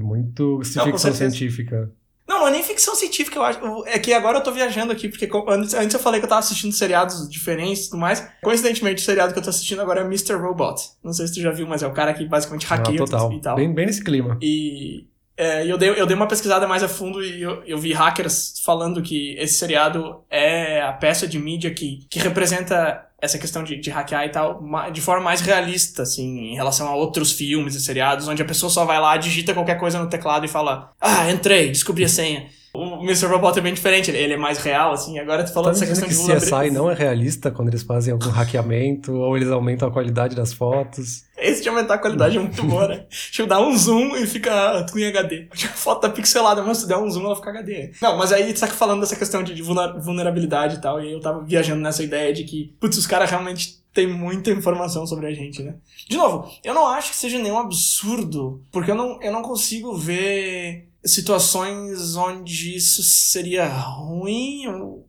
[0.00, 0.78] muito assim.
[0.78, 1.92] É muito ficção científica.
[2.28, 3.86] Não, não é nem ficção científica, eu acho.
[3.86, 6.40] É que agora eu tô viajando aqui, porque antes, antes eu falei que eu tava
[6.40, 8.28] assistindo seriados diferentes e tudo mais.
[8.42, 10.34] Coincidentemente, o seriado que eu tô assistindo agora é Mr.
[10.34, 10.82] Robot.
[11.02, 13.34] Não sei se tu já viu, mas é o cara que basicamente ah, hackeia ah,
[13.34, 13.56] e tal.
[13.56, 14.38] Bem, bem nesse clima.
[14.42, 15.06] E
[15.38, 18.60] é, eu, dei, eu dei uma pesquisada mais a fundo e eu, eu vi hackers
[18.64, 23.76] falando que esse seriado é a peça de mídia que, que representa essa questão de,
[23.76, 24.60] de hackear e tal
[24.92, 28.68] de forma mais realista, assim, em relação a outros filmes e seriados, onde a pessoa
[28.68, 32.48] só vai lá, digita qualquer coisa no teclado e fala: Ah, entrei, descobri a senha.
[32.72, 33.26] O Mr.
[33.26, 35.18] Robot é bem diferente, ele é mais real, assim.
[35.18, 38.12] Agora tu falando tá dessa questão que de CSI não é realista quando eles fazem
[38.12, 41.24] algum hackeamento ou eles aumentam a qualidade das fotos.
[41.36, 43.06] Esse de aumentar a qualidade é muito boa, né?
[43.08, 45.48] Deixa eu dar um zoom e fica tudo em HD.
[45.52, 47.92] A foto tá pixelada, mas se der um zoom ela fica HD.
[48.02, 51.42] Não, mas aí tu tá falando dessa questão de vulnerabilidade e tal, e eu tava
[51.42, 55.62] viajando nessa ideia de que, putz, os caras realmente têm muita informação sobre a gente,
[55.62, 55.74] né?
[56.08, 59.96] De novo, eu não acho que seja nenhum absurdo, porque eu não, eu não consigo
[59.96, 64.64] ver situações onde isso seria ruim.
[64.64, 65.08] Eu,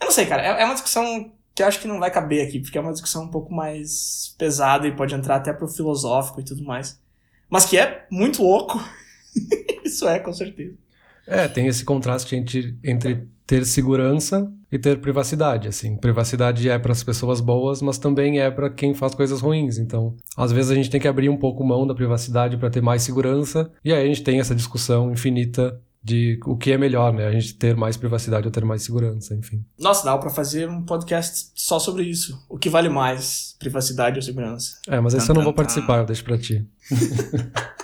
[0.00, 0.42] não sei, cara.
[0.42, 2.92] É, é uma discussão que eu acho que não vai caber aqui, porque é uma
[2.92, 7.00] discussão um pouco mais pesada e pode entrar até pro filosófico e tudo mais.
[7.48, 8.78] Mas que é muito louco.
[9.84, 10.76] isso é, com certeza.
[11.26, 15.96] É, tem esse contraste entre, entre ter segurança e ter privacidade, assim.
[15.96, 19.78] Privacidade é para as pessoas boas, mas também é para quem faz coisas ruins.
[19.78, 22.80] Então, às vezes a gente tem que abrir um pouco mão da privacidade para ter
[22.80, 27.12] mais segurança, e aí a gente tem essa discussão infinita de o que é melhor,
[27.12, 27.26] né?
[27.26, 29.62] A gente ter mais privacidade ou ter mais segurança, enfim.
[29.78, 32.42] Nossa, dá para fazer um podcast só sobre isso.
[32.48, 34.78] O que vale mais, privacidade ou segurança?
[34.88, 36.66] É, mas esse eu não vou participar, eu deixo para ti.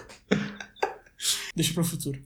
[1.54, 2.20] Deixa para o futuro.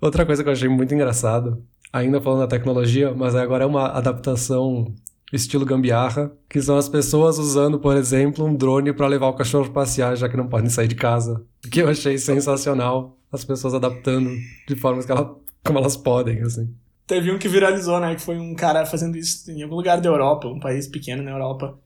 [0.00, 1.62] Outra coisa que eu achei muito engraçado
[1.92, 4.94] ainda falando da tecnologia, mas agora é uma adaptação
[5.32, 9.70] estilo gambiarra, que são as pessoas usando, por exemplo, um drone para levar o cachorro
[9.70, 11.44] passear, já que não podem sair de casa.
[11.70, 14.30] Que eu achei sensacional, as pessoas adaptando
[14.66, 16.72] de formas que ela, como elas podem, assim.
[17.06, 20.08] Teve um que viralizou, né, que foi um cara fazendo isso em algum lugar da
[20.08, 21.78] Europa, um país pequeno na Europa.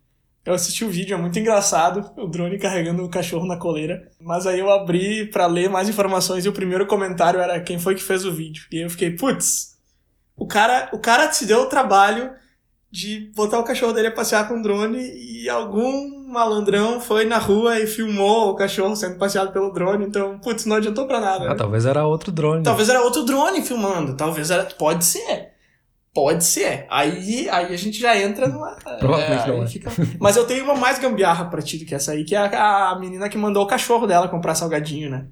[0.45, 4.11] Eu assisti o vídeo, é muito engraçado, o drone carregando o cachorro na coleira.
[4.21, 7.95] Mas aí eu abri para ler mais informações e o primeiro comentário era quem foi
[7.95, 8.65] que fez o vídeo.
[8.73, 9.72] E eu fiquei, putz,
[10.37, 12.31] o cara, o cara se deu o trabalho
[12.91, 17.39] de botar o cachorro dele a passear com um drone e algum malandrão foi na
[17.39, 21.47] rua e filmou o cachorro sendo passeado pelo drone, então, putz, não adiantou pra nada.
[21.47, 21.55] Ah, né?
[21.55, 22.63] talvez era outro drone.
[22.63, 24.65] Talvez era outro drone filmando, talvez era.
[24.65, 25.53] Pode ser.
[26.15, 26.87] Pode ser.
[26.91, 28.77] Aí, aí a gente já entra numa.
[28.99, 29.67] Provavelmente é, não é.
[29.67, 29.91] Fica...
[30.21, 32.91] Mas eu tenho uma mais gambiarra pra ti do que essa aí, que é a,
[32.91, 35.27] a menina que mandou o cachorro dela comprar salgadinho, né?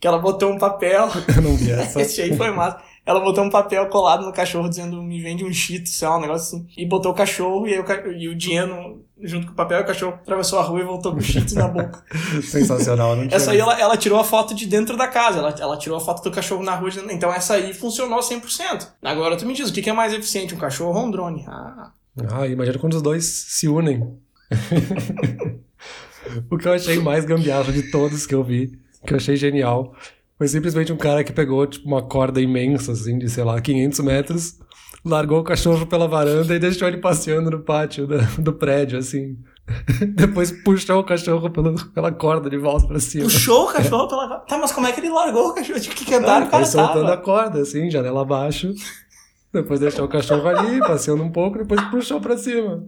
[0.00, 1.10] Que ela botou um papel.
[1.36, 2.00] Eu não vi essa.
[2.00, 2.80] Esse aí foi massa.
[3.04, 6.20] Ela botou um papel colado no cachorro dizendo me vende um cheeto, sei lá, um
[6.20, 6.66] negócio assim.
[6.76, 9.84] E botou o cachorro e, aí o, e o dinheiro junto com o papel, o
[9.84, 12.04] cachorro atravessou a rua e voltou com o cheetos na boca.
[12.42, 15.76] Sensacional, não Essa aí ela, ela tirou a foto de dentro da casa, ela, ela
[15.76, 16.90] tirou a foto do cachorro na rua.
[17.10, 18.88] Então essa aí funcionou 100%.
[19.02, 21.44] Agora tu me diz, o que é mais eficiente, um cachorro ou um drone?
[21.46, 21.92] Ah,
[22.30, 24.18] ah imagina quando os dois se unem.
[26.50, 29.94] o que eu achei mais gambiarra de todos que eu vi, que eu achei genial,
[30.42, 34.00] foi simplesmente um cara que pegou, tipo, uma corda imensa, assim, de, sei lá, 500
[34.00, 34.58] metros,
[35.04, 39.36] largou o cachorro pela varanda e deixou ele passeando no pátio do, do prédio, assim.
[40.16, 43.22] Depois puxou o cachorro pelo, pela corda de volta pra cima.
[43.22, 45.78] Puxou o cachorro pela Tá, mas como é que ele largou o cachorro?
[45.78, 47.14] De que andar o cara soltando tava?
[47.14, 48.74] a corda, assim, janela abaixo.
[49.52, 52.82] Depois deixou o cachorro ali, passeando um pouco, depois puxou pra cima.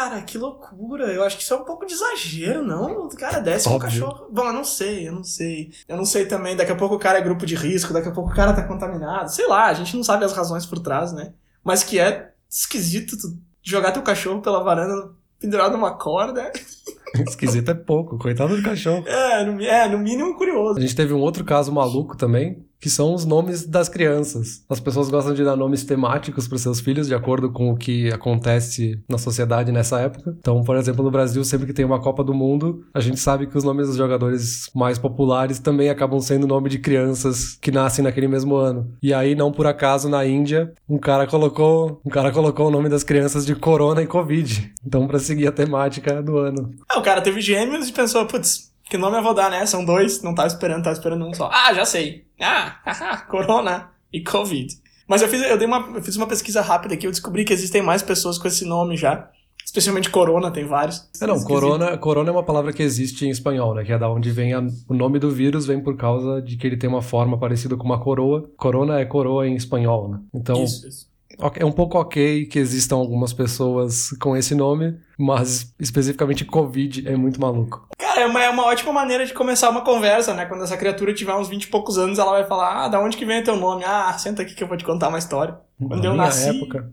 [0.00, 1.12] Cara, que loucura.
[1.12, 3.04] Eu acho que isso é um pouco de exagero, não?
[3.04, 3.76] O cara desce Óbvio.
[3.76, 4.28] um cachorro.
[4.32, 5.72] Bom, eu não sei, eu não sei.
[5.86, 6.56] Eu não sei também.
[6.56, 8.62] Daqui a pouco o cara é grupo de risco, daqui a pouco o cara tá
[8.62, 9.30] contaminado.
[9.30, 11.34] Sei lá, a gente não sabe as razões por trás, né?
[11.62, 13.14] Mas que é esquisito
[13.62, 16.50] jogar teu cachorro pela varanda pendurado numa corda.
[17.28, 19.06] Esquisito é pouco, coitado do cachorro.
[19.06, 20.78] É no, é, no mínimo curioso.
[20.78, 24.64] A gente teve um outro caso maluco também, que são os nomes das crianças.
[24.68, 28.10] As pessoas gostam de dar nomes temáticos para seus filhos de acordo com o que
[28.10, 30.34] acontece na sociedade nessa época.
[30.38, 33.46] Então, por exemplo, no Brasil, sempre que tem uma Copa do Mundo, a gente sabe
[33.46, 38.02] que os nomes dos jogadores mais populares também acabam sendo nome de crianças que nascem
[38.02, 38.90] naquele mesmo ano.
[39.02, 42.88] E aí, não por acaso, na Índia, um cara colocou, um cara colocou o nome
[42.88, 44.72] das crianças de Corona e Covid.
[44.84, 46.70] Então, para seguir a temática do ano.
[46.88, 49.64] Ah, o cara teve gêmeos e pensou, putz, que nome eu vou dar, né?
[49.64, 51.48] São dois, não tava esperando, tava esperando um só.
[51.52, 52.24] Ah, já sei.
[52.40, 54.74] Ah, haha, Corona e Covid.
[55.08, 57.52] Mas eu fiz, eu dei uma, eu fiz uma pesquisa rápida aqui, eu descobri que
[57.52, 59.30] existem mais pessoas com esse nome já.
[59.64, 61.08] Especialmente corona, tem vários.
[61.20, 63.84] É, não, corona, corona é uma palavra que existe em espanhol, né?
[63.84, 66.66] Que é da onde vem a, o nome do vírus, vem por causa de que
[66.66, 68.50] ele tem uma forma parecida com uma coroa.
[68.56, 70.18] Corona é coroa em espanhol, né?
[70.34, 71.06] Então, Isso, isso.
[71.54, 77.16] é um pouco ok que existam algumas pessoas com esse nome, mas especificamente Covid é
[77.16, 77.86] muito maluco.
[77.98, 80.46] Cara, é uma, é uma ótima maneira de começar uma conversa, né?
[80.46, 83.16] Quando essa criatura tiver uns 20 e poucos anos, ela vai falar: Ah, da onde
[83.16, 83.84] que vem o teu nome?
[83.84, 85.58] Ah, senta aqui que eu vou te contar uma história.
[85.78, 86.90] Quando Na eu nasci, época.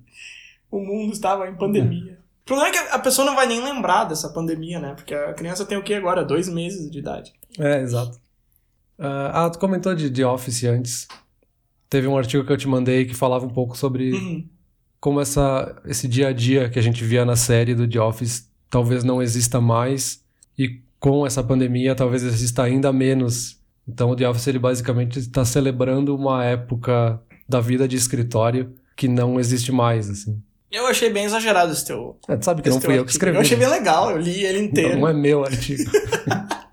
[0.70, 2.18] o mundo estava em pandemia.
[2.42, 4.94] O problema é que a pessoa não vai nem lembrar dessa pandemia, né?
[4.94, 6.24] Porque a criança tem o que agora?
[6.24, 7.34] Dois meses de idade.
[7.60, 8.18] É, exato.
[9.00, 11.08] Ah, ah, tu comentou de The Office antes.
[11.90, 14.48] Teve um artigo que eu te mandei que falava um pouco sobre Uhum.
[15.00, 18.48] Como essa, esse dia a dia que a gente via na série do The Office
[18.70, 20.24] talvez não exista mais
[20.58, 23.58] e com essa pandemia talvez exista ainda menos.
[23.88, 29.08] Então o The Office ele basicamente está celebrando uma época da vida de escritório que
[29.08, 30.42] não existe mais, assim.
[30.70, 32.18] Eu achei bem exagerado esse teu.
[32.28, 33.38] É, tu sabe que não fui eu que escrevi.
[33.38, 33.74] Eu achei bem né?
[33.74, 35.00] legal, eu li ele inteiro.
[35.00, 35.84] Não é meu artigo.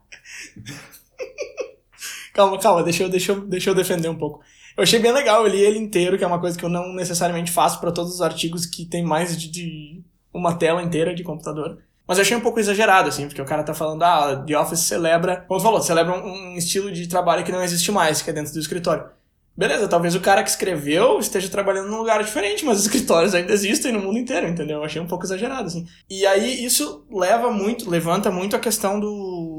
[2.35, 4.41] Calma, calma, deixa eu, deixa, eu, deixa eu defender um pouco.
[4.77, 6.93] Eu achei bem legal, eu li ele inteiro, que é uma coisa que eu não
[6.93, 11.23] necessariamente faço para todos os artigos que tem mais de, de uma tela inteira de
[11.23, 11.79] computador.
[12.07, 14.81] Mas eu achei um pouco exagerado, assim, porque o cara tá falando, ah, The Office
[14.81, 18.33] celebra, como falou, celebra um, um estilo de trabalho que não existe mais, que é
[18.33, 19.07] dentro do escritório.
[19.57, 23.53] Beleza, talvez o cara que escreveu esteja trabalhando num lugar diferente, mas os escritórios ainda
[23.53, 24.79] existem no mundo inteiro, entendeu?
[24.79, 25.87] Eu achei um pouco exagerado, assim.
[26.11, 29.09] E aí isso leva muito, levanta muito a questão do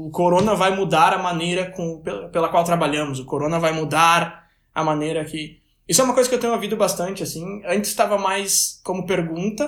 [0.06, 2.00] o corona vai mudar a maneira com,
[2.30, 4.45] pela qual trabalhamos, o corona vai mudar
[4.76, 5.58] a maneira que.
[5.88, 7.62] Isso é uma coisa que eu tenho ouvido bastante, assim.
[7.64, 9.64] Antes estava mais como pergunta.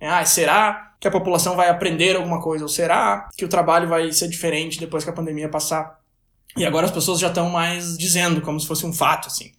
[0.00, 0.08] né?
[0.08, 2.64] Ah, será que a população vai aprender alguma coisa?
[2.64, 5.98] Ou será que o trabalho vai ser diferente depois que a pandemia passar?
[6.56, 9.52] E agora as pessoas já estão mais dizendo, como se fosse um fato, assim.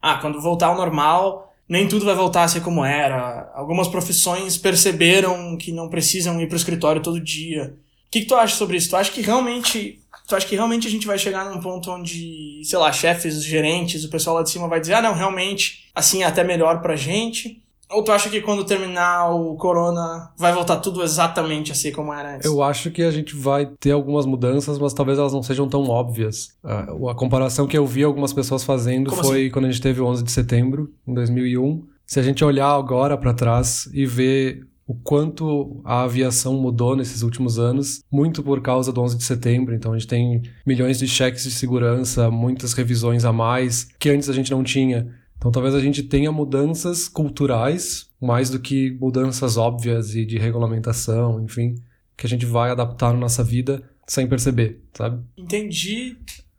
[0.00, 3.50] Ah, quando voltar ao normal, nem tudo vai voltar a ser como era.
[3.54, 7.74] Algumas profissões perceberam que não precisam ir para o escritório todo dia.
[8.06, 8.88] O que, que tu acha sobre isso?
[8.90, 10.00] Tu acha que realmente.
[10.28, 14.04] Tu acha que realmente a gente vai chegar num ponto onde, sei lá, chefes, gerentes,
[14.04, 16.94] o pessoal lá de cima vai dizer, ah, não, realmente, assim é até melhor pra
[16.94, 17.62] gente?
[17.90, 22.34] Ou tu acha que quando terminar o corona vai voltar tudo exatamente assim como era
[22.34, 22.44] antes?
[22.44, 25.88] Eu acho que a gente vai ter algumas mudanças, mas talvez elas não sejam tão
[25.88, 26.50] óbvias.
[26.62, 30.02] A, a comparação que eu vi algumas pessoas fazendo Como foi quando a gente teve
[30.02, 31.86] o 11 de setembro, em 2001.
[32.04, 37.20] Se a gente olhar agora para trás e ver o quanto a aviação mudou nesses
[37.22, 39.74] últimos anos, muito por causa do 11 de setembro.
[39.74, 44.30] Então a gente tem milhões de cheques de segurança, muitas revisões a mais que antes
[44.30, 45.14] a gente não tinha.
[45.36, 51.38] Então talvez a gente tenha mudanças culturais mais do que mudanças óbvias e de regulamentação,
[51.44, 51.74] enfim,
[52.16, 55.22] que a gente vai adaptar na nossa vida sem perceber, sabe?
[55.36, 56.16] Entendi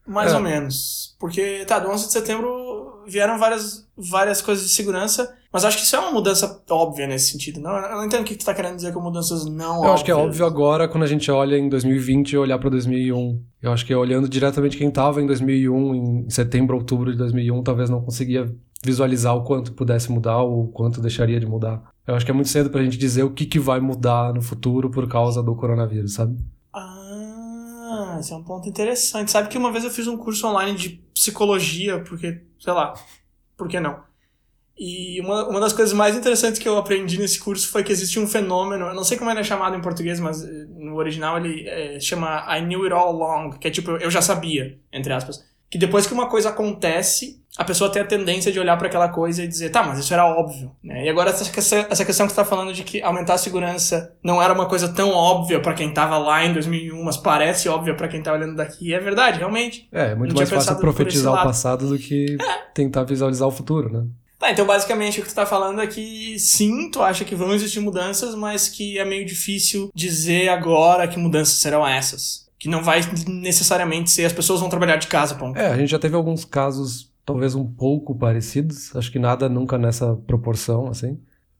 [0.07, 0.35] mais É.
[0.35, 1.15] ou menos.
[1.19, 5.83] Porque, tá, do 11 de setembro vieram várias, várias coisas de segurança, mas acho que
[5.83, 7.59] isso é uma mudança óbvia nesse sentido.
[7.59, 9.87] Não, eu não entendo o que tu tá querendo dizer com mudanças não óbvias.
[9.87, 12.69] Eu acho que é óbvio agora quando a gente olha em 2020 e olhar para
[12.69, 13.43] 2001.
[13.61, 17.89] Eu acho que olhando diretamente quem estava em 2001, em setembro, outubro de 2001, talvez
[17.89, 21.81] não conseguia visualizar o quanto pudesse mudar ou o quanto deixaria de mudar.
[22.05, 24.41] Eu acho que é muito cedo pra gente dizer o que, que vai mudar no
[24.41, 26.37] futuro por causa do coronavírus, sabe?
[26.73, 29.31] Ah, esse é um ponto interessante.
[29.31, 32.93] Sabe que uma vez eu fiz um curso online de psicologia, porque, sei lá,
[33.57, 34.08] por que não?
[34.79, 38.17] E uma, uma das coisas mais interessantes que eu aprendi nesse curso foi que existe
[38.17, 41.37] um fenômeno, eu não sei como ele é chamado em português, mas eh, no original
[41.37, 45.11] ele eh, chama I knew it all along, que é tipo, eu já sabia, entre
[45.11, 45.43] aspas.
[45.69, 49.09] Que depois que uma coisa acontece, a pessoa tem a tendência de olhar para aquela
[49.09, 50.71] coisa e dizer, tá, mas isso era óbvio.
[50.81, 51.05] Né?
[51.05, 54.15] E agora essa questão, essa questão que você tá falando de que aumentar a segurança
[54.23, 57.93] não era uma coisa tão óbvia para quem tava lá em 2001, mas parece óbvia
[57.93, 59.89] para quem tá olhando daqui, é verdade, realmente.
[59.91, 62.37] É, é muito Não mais fácil profetizar o passado do que
[62.73, 64.05] tentar visualizar o futuro, né?
[64.39, 67.53] Tá, então basicamente o que tu tá falando é que sim, tu acha que vão
[67.53, 72.47] existir mudanças, mas que é meio difícil dizer agora que mudanças serão essas.
[72.57, 75.59] Que não vai necessariamente ser as pessoas vão trabalhar de casa, ponto.
[75.59, 79.77] É, a gente já teve alguns casos talvez um pouco parecidos, acho que nada nunca
[79.77, 81.19] nessa proporção, assim.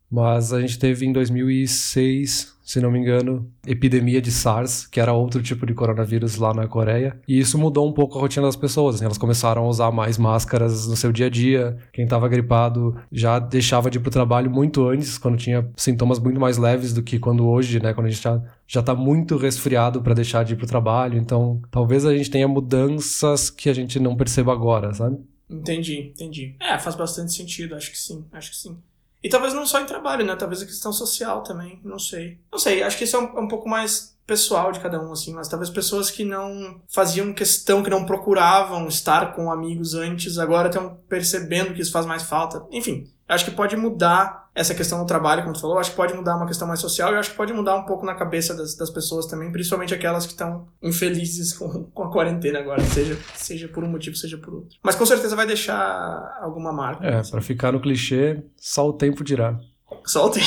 [0.09, 5.12] Mas a gente teve em 2006, se não me engano, epidemia de SARS, que era
[5.12, 7.19] outro tipo de coronavírus lá na Coreia.
[7.27, 8.93] E isso mudou um pouco a rotina das pessoas.
[8.93, 11.77] assim, elas começaram a usar mais máscaras no seu dia a dia.
[11.91, 16.39] Quem estava gripado já deixava de ir pro trabalho muito antes, quando tinha sintomas muito
[16.39, 17.91] mais leves do que quando hoje, né?
[17.91, 21.17] Quando a gente já, já tá muito resfriado para deixar de ir pro trabalho.
[21.17, 25.17] Então, talvez a gente tenha mudanças que a gente não perceba agora, sabe?
[25.49, 26.55] Entendi, entendi.
[26.59, 28.78] É, faz bastante sentido, acho que sim, acho que sim.
[29.22, 30.36] E talvez não só em trabalho, né?
[30.36, 32.39] Talvez a questão social também, não sei.
[32.51, 35.11] Não sei, acho que isso é um, é um pouco mais pessoal de cada um,
[35.11, 40.38] assim, mas talvez pessoas que não faziam questão, que não procuravam estar com amigos antes,
[40.38, 42.63] agora estão percebendo que isso faz mais falta.
[42.72, 46.13] Enfim, acho que pode mudar essa questão do trabalho, como tu falou, acho que pode
[46.13, 48.75] mudar uma questão mais social e acho que pode mudar um pouco na cabeça das,
[48.75, 53.67] das pessoas também, principalmente aquelas que estão infelizes com, com a quarentena agora, seja, seja
[53.67, 54.77] por um motivo, seja por outro.
[54.84, 57.05] Mas com certeza vai deixar alguma marca.
[57.05, 59.57] É, para ficar no clichê, só o tempo dirá.
[60.05, 60.45] Só o tempo.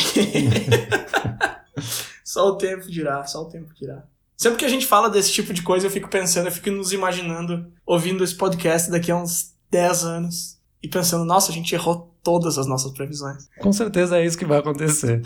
[2.24, 4.02] só o tempo dirá, só o tempo dirá.
[4.36, 6.92] Sempre que a gente fala desse tipo de coisa, eu fico pensando, eu fico nos
[6.92, 12.12] imaginando, ouvindo esse podcast daqui a uns 10 anos e pensando, nossa, a gente errou
[12.22, 13.48] todas as nossas previsões.
[13.60, 15.22] Com certeza é isso que vai acontecer.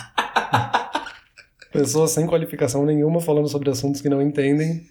[1.72, 4.86] Pessoas sem qualificação nenhuma falando sobre assuntos que não entendem,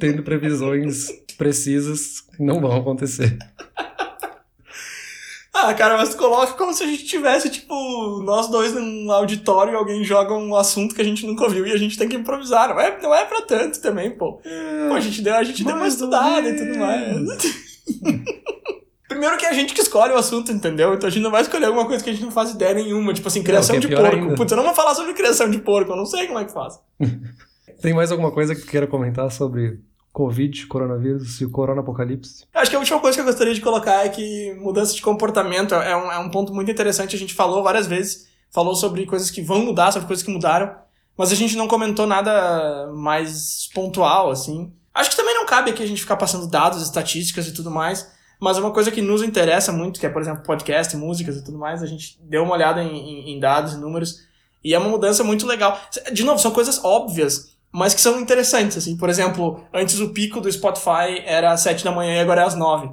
[0.00, 3.36] tendo previsões precisas que não vão acontecer.
[5.58, 9.76] Ah, cara, mas coloca como se a gente tivesse, tipo, nós dois num auditório e
[9.76, 12.68] alguém joga um assunto que a gente nunca ouviu e a gente tem que improvisar.
[12.68, 14.38] Não é, não é pra tanto também, pô.
[14.44, 17.26] É, pô a gente deu, a gente deu uma estudada e tudo mais.
[19.16, 20.92] Primeiro que é a gente que escolhe o assunto, entendeu?
[20.92, 23.14] Então a gente não vai escolher alguma coisa que a gente não faz ideia nenhuma.
[23.14, 24.14] Tipo assim, criação é de porco.
[24.14, 24.34] Ainda.
[24.34, 26.52] Putz, eu não vou falar sobre criação de porco, eu não sei como é que
[26.52, 26.78] faz.
[27.80, 29.80] Tem mais alguma coisa que tu queira comentar sobre
[30.12, 32.44] Covid, coronavírus e o corona apocalipse?
[32.52, 35.74] Acho que a última coisa que eu gostaria de colocar é que mudança de comportamento
[35.74, 37.16] é um, é um ponto muito interessante.
[37.16, 40.74] A gente falou várias vezes, falou sobre coisas que vão mudar, sobre coisas que mudaram,
[41.16, 44.70] mas a gente não comentou nada mais pontual, assim.
[44.92, 48.14] Acho que também não cabe aqui a gente ficar passando dados, estatísticas e tudo mais.
[48.40, 51.58] Mas uma coisa que nos interessa muito, que é, por exemplo, podcast, músicas e tudo
[51.58, 54.26] mais, a gente deu uma olhada em, em, em dados e números,
[54.62, 55.80] e é uma mudança muito legal.
[56.12, 58.96] De novo, são coisas óbvias, mas que são interessantes, assim.
[58.96, 62.44] Por exemplo, antes o pico do Spotify era às 7 da manhã e agora é
[62.44, 62.90] às 9.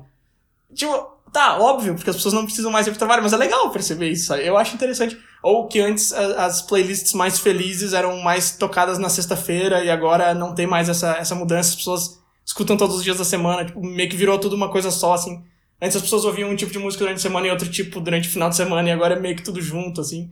[0.74, 3.70] Tipo, tá, óbvio, porque as pessoas não precisam mais ir pro trabalho, mas é legal
[3.72, 4.46] perceber isso, sabe?
[4.46, 5.18] Eu acho interessante.
[5.42, 10.54] Ou que antes as playlists mais felizes eram mais tocadas na sexta-feira e agora não
[10.54, 14.10] tem mais essa, essa mudança, as pessoas escutam todos os dias da semana, tipo, meio
[14.10, 15.44] que virou tudo uma coisa só, assim.
[15.82, 18.28] Antes as pessoas ouviam um tipo de música durante a semana e outro tipo durante
[18.28, 20.32] o final de semana, e agora é meio que tudo junto, assim.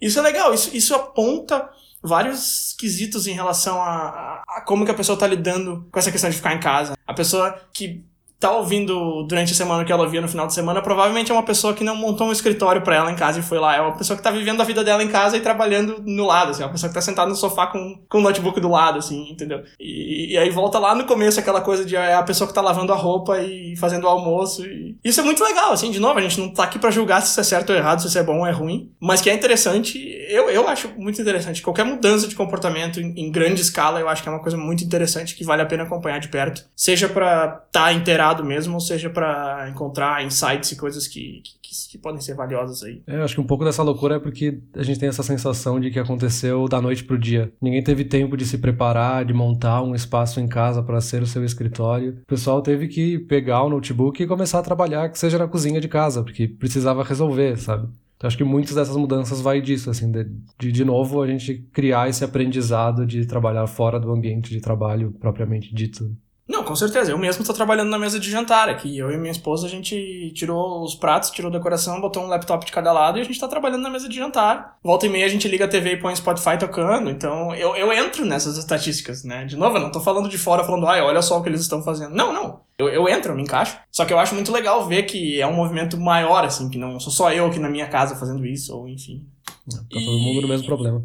[0.00, 1.70] Isso é legal, isso, isso aponta
[2.02, 6.10] vários quesitos em relação a, a, a como que a pessoa tá lidando com essa
[6.10, 6.96] questão de ficar em casa.
[7.06, 8.04] A pessoa que
[8.40, 11.42] tá ouvindo durante a semana que ela ouvia no final de semana, provavelmente é uma
[11.42, 13.76] pessoa que não montou um escritório para ela em casa e foi lá.
[13.76, 16.50] É uma pessoa que tá vivendo a vida dela em casa e trabalhando no lado,
[16.50, 16.62] assim.
[16.62, 19.30] É uma pessoa que tá sentada no sofá com, com o notebook do lado, assim,
[19.30, 19.62] entendeu?
[19.78, 22.62] E, e aí volta lá no começo aquela coisa de é a pessoa que tá
[22.62, 24.64] lavando a roupa e fazendo o almoço.
[24.64, 24.96] E...
[25.04, 27.32] Isso é muito legal, assim, de novo, a gente não tá aqui para julgar se
[27.32, 29.34] isso é certo ou errado, se isso é bom ou é ruim, mas que é
[29.34, 31.60] interessante, eu, eu acho muito interessante.
[31.60, 34.82] Qualquer mudança de comportamento em, em grande escala, eu acho que é uma coisa muito
[34.82, 36.64] interessante que vale a pena acompanhar de perto.
[36.74, 37.92] Seja para tá
[38.30, 42.82] inteirado mesmo, ou seja para encontrar insights e coisas que, que, que, podem ser valiosas
[42.82, 43.02] aí.
[43.06, 45.80] É, eu acho que um pouco dessa loucura é porque a gente tem essa sensação
[45.80, 47.52] de que aconteceu da noite pro dia.
[47.60, 51.26] Ninguém teve tempo de se preparar, de montar um espaço em casa para ser o
[51.26, 52.18] seu escritório.
[52.22, 55.80] O pessoal teve que pegar o notebook e começar a trabalhar, que seja na cozinha
[55.80, 57.88] de casa, porque precisava resolver, sabe?
[58.16, 62.06] Então, acho que muitas dessas mudanças vai disso, assim, de, de novo a gente criar
[62.06, 66.14] esse aprendizado de trabalhar fora do ambiente de trabalho propriamente dito.
[66.50, 67.12] Não, com certeza.
[67.12, 68.98] Eu mesmo estou trabalhando na mesa de jantar aqui.
[68.98, 72.66] Eu e minha esposa, a gente tirou os pratos, tirou a decoração, botou um laptop
[72.66, 74.76] de cada lado e a gente está trabalhando na mesa de jantar.
[74.82, 77.08] Volta e meia a gente liga a TV e põe Spotify tocando.
[77.08, 79.44] Então eu, eu entro nessas estatísticas, né?
[79.44, 81.60] De novo, eu não estou falando de fora, falando, ai, olha só o que eles
[81.60, 82.16] estão fazendo.
[82.16, 82.62] Não, não.
[82.76, 83.78] Eu, eu entro, eu me encaixo.
[83.88, 86.98] Só que eu acho muito legal ver que é um movimento maior, assim, que não
[86.98, 89.24] sou só eu aqui na minha casa fazendo isso, ou enfim.
[89.70, 91.04] Tá todo mundo no mesmo problema.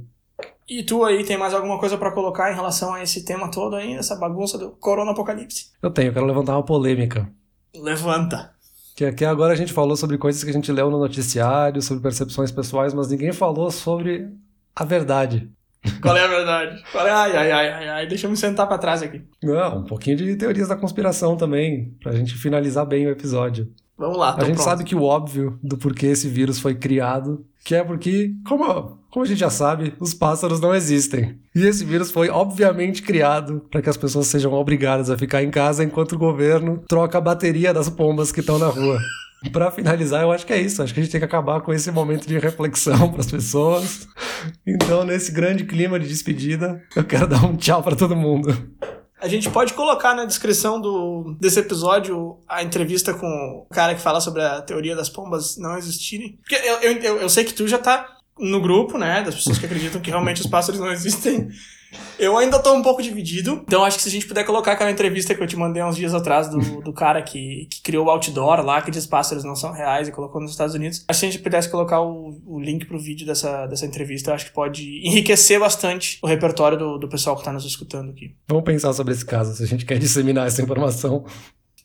[0.67, 3.75] E tu aí tem mais alguma coisa para colocar em relação a esse tema todo
[3.75, 5.67] aí, essa bagunça do Corona Apocalipse?
[5.81, 7.29] Eu tenho, eu quero levantar uma polêmica.
[7.75, 8.51] Levanta.
[8.95, 12.01] Que aqui agora a gente falou sobre coisas que a gente leu no noticiário, sobre
[12.01, 14.29] percepções pessoais, mas ninguém falou sobre
[14.75, 15.51] a verdade.
[16.01, 16.83] Qual é a verdade?
[16.91, 17.11] Qual é?
[17.11, 19.21] Ai, ai, ai, ai, ai, deixa eu me sentar para trás aqui.
[19.43, 23.71] Não, um pouquinho de teorias da conspiração também, pra gente finalizar bem o episódio.
[23.97, 24.61] Vamos lá, A gente pronto.
[24.61, 29.23] sabe que o óbvio do porquê esse vírus foi criado, que é porque, como como
[29.23, 31.39] a gente já sabe, os pássaros não existem.
[31.55, 35.49] E esse vírus foi obviamente criado para que as pessoas sejam obrigadas a ficar em
[35.49, 38.99] casa enquanto o governo troca a bateria das pombas que estão na rua.
[39.53, 40.83] Para finalizar, eu acho que é isso.
[40.83, 44.05] Acho que a gente tem que acabar com esse momento de reflexão para as pessoas.
[44.67, 48.53] Então, nesse grande clima de despedida, eu quero dar um tchau para todo mundo.
[49.21, 54.01] A gente pode colocar na descrição do, desse episódio a entrevista com o cara que
[54.01, 56.37] fala sobre a teoria das pombas não existirem.
[56.41, 59.65] Porque eu, eu, eu, sei que tu já tá no grupo, né, das pessoas que
[59.65, 61.49] acreditam que realmente os pássaros não existem.
[62.19, 64.91] Eu ainda tô um pouco dividido, então acho que se a gente puder colocar aquela
[64.91, 68.09] entrevista que eu te mandei uns dias atrás do, do cara que, que criou o
[68.09, 71.05] outdoor lá, que diz pássaros não são reais e colocou nos Estados Unidos.
[71.07, 74.31] Acho que se a gente pudesse colocar o, o link pro vídeo dessa, dessa entrevista,
[74.31, 78.09] eu acho que pode enriquecer bastante o repertório do, do pessoal que tá nos escutando
[78.09, 78.35] aqui.
[78.47, 81.25] Vamos pensar sobre esse caso, se a gente quer disseminar essa informação.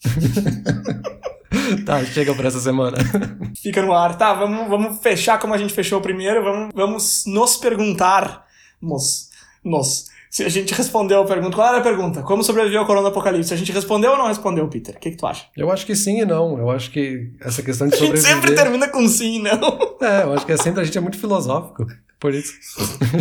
[1.84, 2.98] tá, chega pra essa semana.
[3.60, 4.16] Fica no ar.
[4.16, 6.42] Tá, vamos, vamos fechar como a gente fechou o primeiro.
[6.42, 8.46] Vamos, vamos nos perguntar.
[8.80, 9.30] Nos.
[9.64, 10.09] Nos.
[10.30, 11.56] Se a gente respondeu a pergunta.
[11.56, 12.22] Qual era a pergunta?
[12.22, 13.52] Como sobreviver ao corona apocalipse?
[13.52, 14.94] A gente respondeu ou não respondeu, Peter?
[14.94, 15.46] O que, que tu acha?
[15.56, 16.56] Eu acho que sim e não.
[16.56, 18.34] Eu acho que essa questão de A gente sobreviver...
[18.36, 19.96] sempre termina com sim e não.
[20.00, 21.84] É, eu acho que é sempre a gente é muito filosófico.
[22.20, 22.52] Por isso.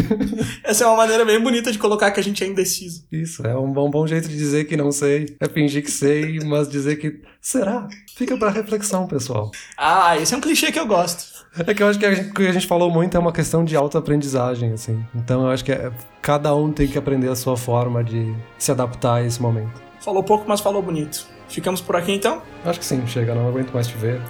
[0.61, 3.05] Essa é uma maneira bem bonita de colocar que a gente é indeciso.
[3.09, 5.37] Isso, é um bom, bom jeito de dizer que não sei.
[5.39, 7.87] É fingir que sei, mas dizer que será.
[8.15, 9.51] Fica pra reflexão, pessoal.
[9.77, 11.38] Ah, esse é um clichê que eu gosto.
[11.57, 13.31] É que eu acho que a gente, o que a gente falou muito é uma
[13.31, 15.03] questão de autoaprendizagem, assim.
[15.15, 15.91] Então eu acho que é-
[16.21, 19.81] cada um tem que aprender a sua forma de se adaptar a esse momento.
[19.99, 21.25] Falou pouco, mas falou bonito.
[21.49, 22.41] Ficamos por aqui então?
[22.63, 24.21] Acho que sim, chega, não aguento mais te ver.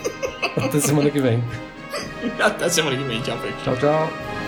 [0.56, 1.42] Até semana que vem.
[2.42, 3.56] Até semana que vem, tchau, Peter.
[3.62, 4.41] Tchau, tchau.